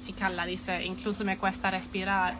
Si 0.00 0.12
Carla 0.12 0.46
dice, 0.46 0.84
incluso 0.84 1.24
me 1.24 1.36
cuesta 1.36 1.70
respirar 1.70 2.34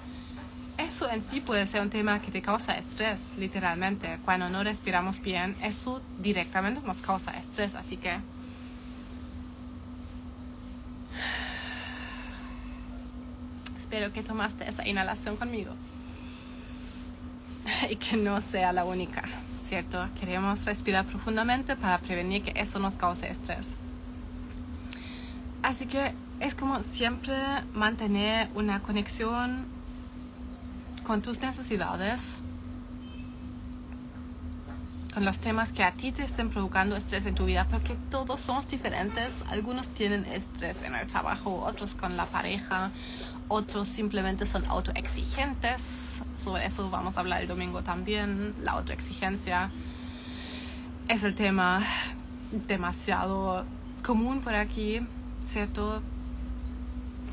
eso 0.79 1.11
en 1.11 1.23
sí 1.23 1.41
puede 1.41 1.67
ser 1.67 1.83
un 1.83 1.91
tema 1.91 2.23
que 2.23 2.31
te 2.31 2.41
causa 2.41 2.79
estrés, 2.79 3.33
literalmente. 3.37 4.19
Cuando 4.25 4.49
no 4.49 4.63
respiramos 4.63 5.21
bien, 5.21 5.57
eso 5.61 6.01
directamente 6.19 6.81
nos 6.87 7.03
causa 7.03 7.37
estrés, 7.37 7.75
así 7.75 7.97
que... 7.97 8.17
Espero 13.77 14.13
que 14.13 14.23
tomaste 14.23 14.69
esa 14.69 14.87
inhalación 14.87 15.37
conmigo. 15.37 15.75
Y 17.91 17.97
que 17.97 18.17
no 18.17 18.41
sea 18.41 18.73
la 18.73 18.85
única, 18.85 19.23
¿cierto? 19.69 20.09
Queremos 20.19 20.65
respirar 20.65 21.05
profundamente 21.05 21.77
para 21.77 21.99
prevenir 21.99 22.43
que 22.43 22.59
eso 22.59 22.79
nos 22.79 22.97
cause 22.97 23.31
estrés. 23.31 23.67
Así 25.63 25.87
que 25.87 26.13
es 26.41 26.55
como 26.55 26.83
siempre 26.83 27.37
mantener 27.75 28.49
una 28.55 28.81
conexión 28.81 29.67
con 31.03 31.21
tus 31.21 31.41
necesidades, 31.41 32.39
con 35.13 35.27
los 35.27 35.39
temas 35.39 35.73
que 35.73 35.85
a 35.85 35.93
ti 35.93 36.13
te 36.13 36.25
estén 36.25 36.49
provocando 36.49 36.97
estrés 36.97 37.27
en 37.27 37.35
tu 37.35 37.45
vida, 37.45 37.67
porque 37.71 37.95
todos 38.11 38.41
somos 38.41 38.69
diferentes. 38.69 39.43
Algunos 39.51 39.89
tienen 39.89 40.25
estrés 40.27 40.83
en 40.83 40.95
el 40.95 41.07
trabajo, 41.09 41.63
otros 41.63 41.95
con 41.95 42.17
la 42.17 42.25
pareja, 42.25 42.91
otros 43.49 43.87
simplemente 43.87 44.47
son 44.47 44.65
autoexigentes. 44.65 46.08
Sobre 46.39 46.67
eso 46.67 46.89
vamos 46.89 47.17
a 47.17 47.21
hablar 47.21 47.43
el 47.43 47.49
domingo 47.49 47.83
también. 47.83 48.55
La 48.63 48.73
autoexigencia 48.73 49.71
es 51.09 51.25
el 51.25 51.35
tema 51.35 51.83
demasiado 52.69 53.65
común 54.05 54.41
por 54.41 54.55
aquí, 54.55 55.01
¿cierto? 55.47 56.01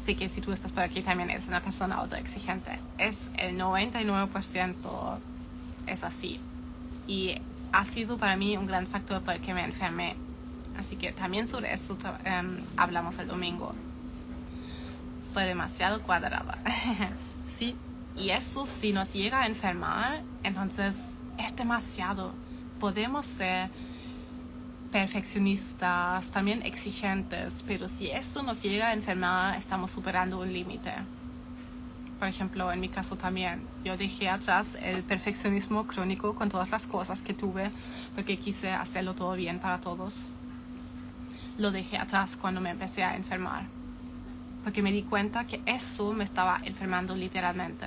Así 0.02 0.16
que 0.16 0.28
si 0.28 0.42
tú 0.42 0.52
estás 0.52 0.72
por 0.72 0.82
aquí 0.82 1.04
también 1.04 1.30
eres 1.30 1.48
una 1.48 1.62
persona 1.62 1.96
autoexigente. 1.96 2.80
Es 2.98 3.30
el 3.38 3.60
99% 3.60 4.74
es 5.86 6.04
así. 6.04 6.40
Y 7.08 7.36
ha 7.74 7.86
sido 7.86 8.18
para 8.18 8.36
mí 8.36 8.58
un 8.58 8.66
gran 8.66 8.88
factor 8.88 9.22
por 9.22 9.36
el 9.36 9.42
que 9.42 9.54
me 9.54 9.64
enfermé. 9.64 10.16
Así 10.80 10.96
que 10.96 11.12
también 11.12 11.48
sobre 11.48 11.74
eso 11.74 11.96
em, 12.24 12.58
hablamos 12.76 13.20
el 13.20 13.28
domingo. 13.28 13.76
Soy 15.32 15.46
demasiado 15.46 16.02
cuadrada. 16.02 16.58
sí, 17.58 17.76
y 18.18 18.30
eso 18.30 18.66
si 18.66 18.94
nos 18.94 19.14
llega 19.14 19.42
a 19.42 19.48
enfermar, 19.48 20.22
entonces 20.44 20.96
es 21.38 21.56
demasiado. 21.56 22.32
Podemos 22.80 23.26
ser 23.26 23.70
perfeccionistas, 24.92 26.32
también 26.32 26.62
exigentes, 26.64 27.64
pero 27.68 27.88
si 27.88 28.10
eso 28.10 28.44
nos 28.44 28.62
llega 28.64 28.88
a 28.88 28.94
enfermar, 28.94 29.58
estamos 29.58 29.92
superando 29.92 30.40
un 30.40 30.54
límite. 30.54 30.94
Por 32.20 32.30
ejemplo, 32.30 32.72
en 32.72 32.80
mi 32.80 32.88
caso 32.88 33.18
también, 33.18 33.62
yo 33.84 33.98
dejé 33.98 34.30
atrás 34.30 34.78
el 34.82 35.04
perfeccionismo 35.04 35.86
crónico 35.86 36.34
con 36.34 36.50
todas 36.50 36.72
las 36.72 36.88
cosas 36.88 37.22
que 37.22 37.34
tuve, 37.34 37.70
porque 38.16 38.38
quise 38.38 38.72
hacerlo 38.72 39.14
todo 39.16 39.34
bien 39.34 39.60
para 39.60 39.82
todos. 39.82 40.16
Lo 41.58 41.72
dejé 41.72 41.98
atrás 41.98 42.38
cuando 42.38 42.62
me 42.62 42.70
empecé 42.70 43.04
a 43.04 43.18
enfermar, 43.18 43.66
porque 44.66 44.82
me 44.82 44.92
di 44.92 45.04
cuenta 45.04 45.46
que 45.46 45.62
eso 45.68 46.12
me 46.14 46.24
estaba 46.24 46.60
enfermando 46.64 47.16
literalmente. 47.16 47.86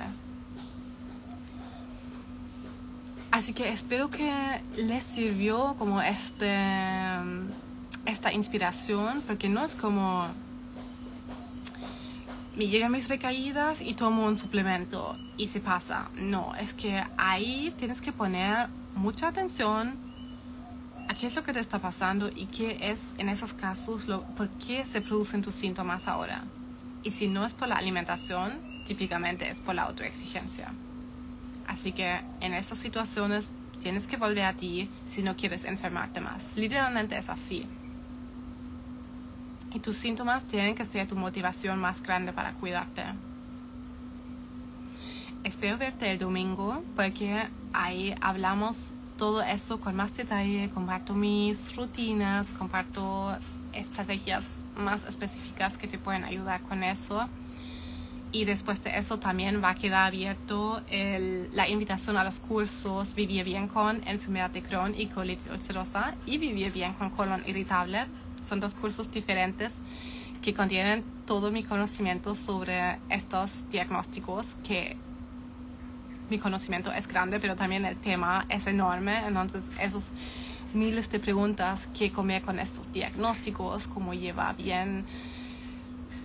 Así 3.31 3.53
que 3.53 3.67
espero 3.67 4.09
que 4.09 4.33
les 4.77 5.03
sirvió 5.03 5.75
como 5.77 6.01
este, 6.01 6.57
esta 8.05 8.31
inspiración, 8.31 9.21
porque 9.27 9.49
no 9.49 9.65
es 9.65 9.75
como 9.75 10.25
me 12.55 12.67
llegan 12.67 12.93
mis 12.93 13.09
recaídas 13.09 13.81
y 13.81 13.93
tomo 13.93 14.25
un 14.25 14.37
suplemento 14.37 15.17
y 15.37 15.49
se 15.49 15.59
pasa. 15.59 16.09
No, 16.15 16.55
es 16.55 16.73
que 16.73 17.03
ahí 17.17 17.73
tienes 17.77 17.99
que 17.99 18.13
poner 18.13 18.69
mucha 18.95 19.27
atención 19.27 19.97
a 21.09 21.13
qué 21.13 21.27
es 21.27 21.35
lo 21.35 21.43
que 21.43 21.51
te 21.51 21.59
está 21.59 21.79
pasando 21.79 22.29
y 22.33 22.45
qué 22.45 22.77
es 22.81 23.01
en 23.17 23.27
esos 23.27 23.53
casos, 23.53 24.07
lo, 24.07 24.21
por 24.37 24.47
qué 24.59 24.85
se 24.85 25.01
producen 25.01 25.41
tus 25.41 25.55
síntomas 25.55 26.07
ahora. 26.07 26.41
Y 27.03 27.11
si 27.11 27.27
no 27.27 27.45
es 27.45 27.53
por 27.53 27.67
la 27.67 27.75
alimentación, 27.75 28.51
típicamente 28.85 29.49
es 29.49 29.59
por 29.59 29.75
la 29.75 29.83
autoexigencia. 29.83 30.71
Así 31.67 31.91
que 31.91 32.19
en 32.41 32.53
esas 32.53 32.77
situaciones 32.77 33.51
tienes 33.81 34.07
que 34.07 34.17
volver 34.17 34.45
a 34.45 34.53
ti 34.53 34.89
si 35.07 35.23
no 35.23 35.35
quieres 35.35 35.65
enfermarte 35.65 36.19
más. 36.19 36.55
Literalmente 36.55 37.17
es 37.17 37.29
así. 37.29 37.65
Y 39.73 39.79
tus 39.79 39.95
síntomas 39.95 40.45
tienen 40.45 40.75
que 40.75 40.85
ser 40.85 41.07
tu 41.07 41.15
motivación 41.15 41.79
más 41.79 42.01
grande 42.01 42.33
para 42.33 42.53
cuidarte. 42.53 43.03
Espero 45.43 45.77
verte 45.77 46.11
el 46.11 46.19
domingo 46.19 46.83
porque 46.95 47.47
ahí 47.71 48.13
hablamos 48.19 48.93
todo 49.17 49.41
eso 49.41 49.79
con 49.79 49.95
más 49.95 50.15
detalle, 50.15 50.69
comparto 50.73 51.13
mis 51.13 51.75
rutinas, 51.75 52.51
comparto 52.51 53.37
estrategias 53.73 54.59
más 54.77 55.05
específicas 55.05 55.77
que 55.77 55.87
te 55.87 55.97
pueden 55.97 56.23
ayudar 56.23 56.61
con 56.61 56.83
eso 56.83 57.27
y 58.31 58.45
después 58.45 58.83
de 58.83 58.95
eso 58.97 59.17
también 59.17 59.61
va 59.63 59.69
a 59.69 59.75
quedar 59.75 60.07
abierto 60.07 60.81
la 61.53 61.67
invitación 61.67 62.15
a 62.17 62.23
los 62.23 62.39
cursos 62.39 63.15
Vivir 63.15 63.43
bien 63.43 63.67
con 63.67 64.01
enfermedad 64.07 64.51
de 64.51 64.61
Crohn 64.61 64.93
y 64.95 65.07
colitis 65.07 65.49
ulcerosa 65.51 66.13
y 66.25 66.37
Vivir 66.37 66.71
bien 66.71 66.93
con 66.93 67.09
colon 67.09 67.43
irritable. 67.47 68.05
Son 68.47 68.59
dos 68.59 68.75
cursos 68.75 69.11
diferentes 69.11 69.81
que 70.43 70.53
contienen 70.53 71.03
todo 71.25 71.51
mi 71.51 71.63
conocimiento 71.63 72.35
sobre 72.35 72.97
estos 73.09 73.69
diagnósticos 73.71 74.55
que 74.65 74.95
mi 76.29 76.37
conocimiento 76.37 76.93
es 76.93 77.07
grande, 77.07 77.39
pero 77.39 77.55
también 77.55 77.83
el 77.85 77.97
tema 77.97 78.45
es 78.49 78.67
enorme. 78.67 79.17
Entonces, 79.25 79.63
esos 79.81 80.11
miles 80.73 81.09
de 81.09 81.19
preguntas 81.19 81.87
que 81.97 82.11
comer 82.11 82.41
con 82.41 82.59
estos 82.59 82.91
diagnósticos, 82.91 83.87
cómo 83.87 84.13
lleva 84.13 84.53
bien 84.53 85.05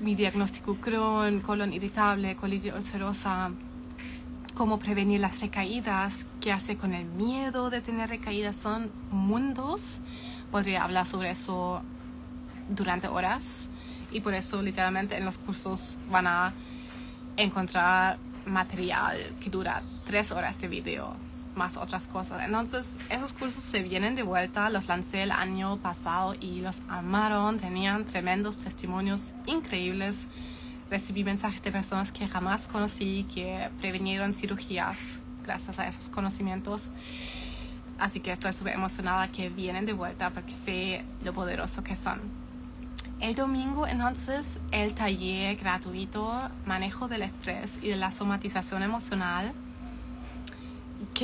mi 0.01 0.15
diagnóstico 0.15 0.77
Crohn, 0.77 1.41
colon 1.41 1.73
irritable, 1.73 2.37
colitis 2.37 2.75
ulcerosa, 2.75 3.51
cómo 4.55 4.79
prevenir 4.79 5.21
las 5.21 5.41
recaídas, 5.41 6.27
qué 6.41 6.53
hace 6.53 6.77
con 6.77 6.93
el 6.95 7.07
miedo 7.07 7.71
de 7.71 7.81
tener 7.81 8.09
recaídas, 8.09 8.57
son 8.57 8.91
mundos. 9.11 10.01
Podría 10.51 10.85
hablar 10.85 11.07
sobre 11.07 11.31
eso 11.31 11.83
durante 12.69 13.09
horas 13.09 13.69
y 14.13 14.21
por 14.21 14.35
eso 14.35 14.63
literalmente 14.63 15.17
en 15.17 15.25
los 15.25 15.39
cursos 15.39 15.99
van 16.11 16.27
a 16.27 16.53
encontrar 17.37 18.19
material 18.47 19.19
que 19.43 19.51
dura 19.51 19.83
tres 20.07 20.31
horas 20.31 20.59
de 20.59 20.69
video 20.69 21.34
más 21.55 21.77
otras 21.77 22.07
cosas. 22.07 22.43
Entonces, 22.45 22.99
esos 23.11 23.33
cursos 23.33 23.63
se 23.63 23.83
vienen 23.83 24.15
de 24.15 24.23
vuelta, 24.23 24.71
los 24.71 24.87
lancé 24.87 25.23
el 25.23 25.31
año 25.31 25.77
pasado 25.79 26.35
y 26.41 26.61
los 26.61 26.83
amaron, 26.89 27.59
tenían 27.59 28.05
tremendos 28.05 28.59
testimonios 28.59 29.33
increíbles. 29.47 30.27
Recibí 30.91 31.25
mensajes 31.25 31.63
de 31.63 31.73
personas 31.73 32.13
que 32.13 32.29
jamás 32.29 32.69
conocí, 32.69 33.27
que 33.35 33.69
previnieron 33.81 34.35
cirugías 34.35 35.19
gracias 35.45 35.79
a 35.79 35.89
esos 35.89 36.09
conocimientos. 36.09 36.91
Así 37.99 38.21
que 38.21 38.33
estoy 38.33 38.53
súper 38.53 38.75
emocionada 38.75 39.29
que 39.29 39.49
vienen 39.49 39.87
de 39.87 39.93
vuelta 39.93 40.31
porque 40.31 40.53
sé 40.53 41.05
lo 41.25 41.33
poderoso 41.33 41.85
que 41.85 41.97
son. 41.97 42.21
El 43.21 43.35
domingo 43.35 43.87
entonces 43.87 44.61
el 44.73 44.95
taller 44.95 45.57
gratuito 45.57 46.31
Manejo 46.67 47.09
del 47.09 47.23
Estrés 47.23 47.79
y 47.81 47.89
de 47.89 47.97
la 47.97 48.11
Somatización 48.11 48.83
Emocional 48.83 49.53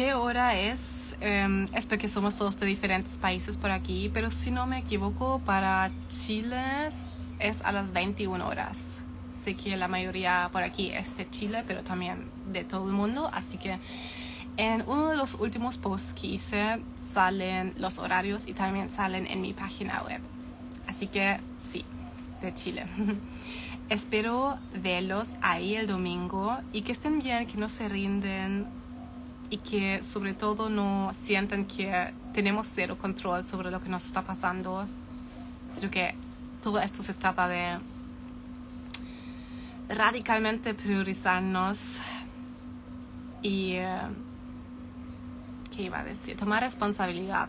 ¿Qué 0.01 0.15
hora 0.15 0.59
es? 0.59 1.15
Em, 1.21 1.69
es 1.75 1.85
porque 1.85 2.09
somos 2.09 2.35
todos 2.39 2.57
de 2.57 2.65
diferentes 2.65 3.19
países 3.19 3.59
por 3.59 3.71
aquí, 3.71 4.11
pero 4.15 4.31
si 4.31 4.51
no 4.51 4.67
me 4.67 4.79
equivoco, 4.79 5.43
para 5.45 5.91
Chile 6.09 6.87
es 7.39 7.61
a 7.63 7.71
las 7.71 7.93
21 7.93 8.49
horas. 8.49 9.01
Sé 9.45 9.57
que 9.57 9.77
la 9.77 9.89
mayoría 9.89 10.49
por 10.53 10.63
aquí 10.63 10.91
es 10.91 11.19
de 11.19 11.29
Chile, 11.29 11.65
pero 11.67 11.83
también 11.83 12.17
de 12.47 12.65
todo 12.65 12.87
el 12.87 12.95
mundo, 12.95 13.29
así 13.35 13.59
que 13.59 13.79
en 14.57 14.85
uno 14.87 15.11
de 15.11 15.19
los 15.19 15.35
últimos 15.35 15.77
posts 15.77 16.15
que 16.15 16.29
hice 16.29 16.81
salen 17.13 17.75
los 17.77 17.99
horarios 17.99 18.49
y 18.49 18.55
también 18.55 18.91
salen 18.91 19.27
en 19.27 19.43
mi 19.43 19.53
página 19.53 20.03
web. 20.05 20.23
Así 20.87 21.09
que 21.09 21.39
sí, 21.61 21.85
de 22.41 22.55
Chile. 22.55 22.87
Espero 23.91 24.57
verlos 24.83 25.37
ahí 25.43 25.75
el 25.77 25.87
domingo 25.87 26.57
y 26.73 26.81
que 26.83 26.93
estén 26.93 27.19
bien, 27.19 27.47
que 27.47 27.59
no 27.59 27.69
se 27.69 27.87
rinden 27.91 28.80
y 29.51 29.59
que 29.59 30.03
sobre 30.03 30.33
todo 30.33 30.71
no 30.71 31.13
sientan 31.25 31.65
que 31.65 32.13
tenemos 32.33 32.69
cero 32.73 32.97
control 32.97 33.45
sobre 33.45 33.71
lo 33.71 33.83
que 33.83 33.89
nos 33.89 34.07
está 34.07 34.23
pasando, 34.23 34.87
sino 35.75 35.91
que 35.91 36.15
todo 36.63 36.81
esto 36.81 37.03
se 37.03 37.15
trata 37.15 37.49
de 37.49 37.79
radicalmente 39.89 40.73
priorizarnos 40.73 41.99
y, 43.43 43.73
eh, 43.73 43.99
¿qué 45.75 45.83
iba 45.83 45.99
a 45.99 46.05
decir? 46.05 46.37
Tomar 46.37 46.63
responsabilidad. 46.63 47.49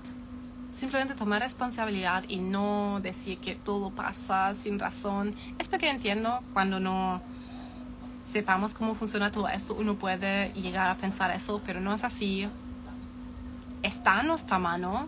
Simplemente 0.76 1.14
tomar 1.14 1.42
responsabilidad 1.42 2.24
y 2.28 2.38
no 2.38 3.00
decir 3.02 3.38
que 3.38 3.56
todo 3.56 3.92
pasa 3.92 4.56
sin 4.56 4.80
razón. 4.80 5.36
Es 5.60 5.70
porque 5.70 5.90
entiendo 5.90 6.40
cuando 6.54 6.80
no 6.80 7.22
sepamos 8.32 8.74
cómo 8.74 8.96
funciona 8.96 9.32
todo 9.32 9.50
eso, 9.50 9.76
uno 9.76 9.96
puede 9.96 10.52
llegar 10.54 10.89
a 10.89 10.96
pensar 10.96 11.32
eso, 11.32 11.62
pero 11.65 11.82
no 11.82 11.94
es 11.94 12.04
así. 12.04 12.48
Está 13.84 14.22
en 14.22 14.28
nuestra 14.28 14.58
mano 14.58 15.08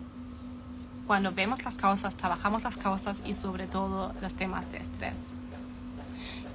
cuando 1.06 1.32
vemos 1.32 1.64
las 1.64 1.76
causas, 1.76 2.16
trabajamos 2.16 2.62
las 2.62 2.76
causas 2.76 3.22
y 3.26 3.34
sobre 3.34 3.66
todo 3.66 4.12
los 4.20 4.34
temas 4.34 4.70
de 4.72 4.78
estrés. 4.78 5.14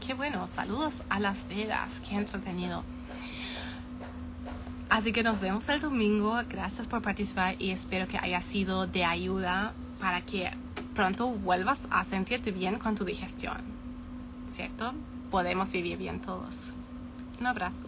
Qué 0.05 0.13
bueno, 0.13 0.47
saludos 0.47 1.03
a 1.09 1.19
Las 1.19 1.47
Vegas, 1.47 2.01
qué 2.07 2.15
entretenido. 2.15 2.83
Así 4.89 5.11
que 5.11 5.23
nos 5.23 5.39
vemos 5.39 5.69
el 5.69 5.79
domingo, 5.79 6.39
gracias 6.49 6.87
por 6.87 7.01
participar 7.01 7.55
y 7.59 7.71
espero 7.71 8.07
que 8.07 8.17
haya 8.17 8.41
sido 8.41 8.87
de 8.87 9.05
ayuda 9.05 9.71
para 9.99 10.21
que 10.21 10.51
pronto 10.95 11.27
vuelvas 11.27 11.81
a 11.91 12.03
sentirte 12.03 12.51
bien 12.51 12.79
con 12.79 12.95
tu 12.95 13.05
digestión, 13.05 13.57
¿cierto? 14.51 14.93
Podemos 15.29 15.71
vivir 15.71 15.97
bien 15.97 16.19
todos. 16.19 16.71
Un 17.39 17.47
abrazo. 17.47 17.87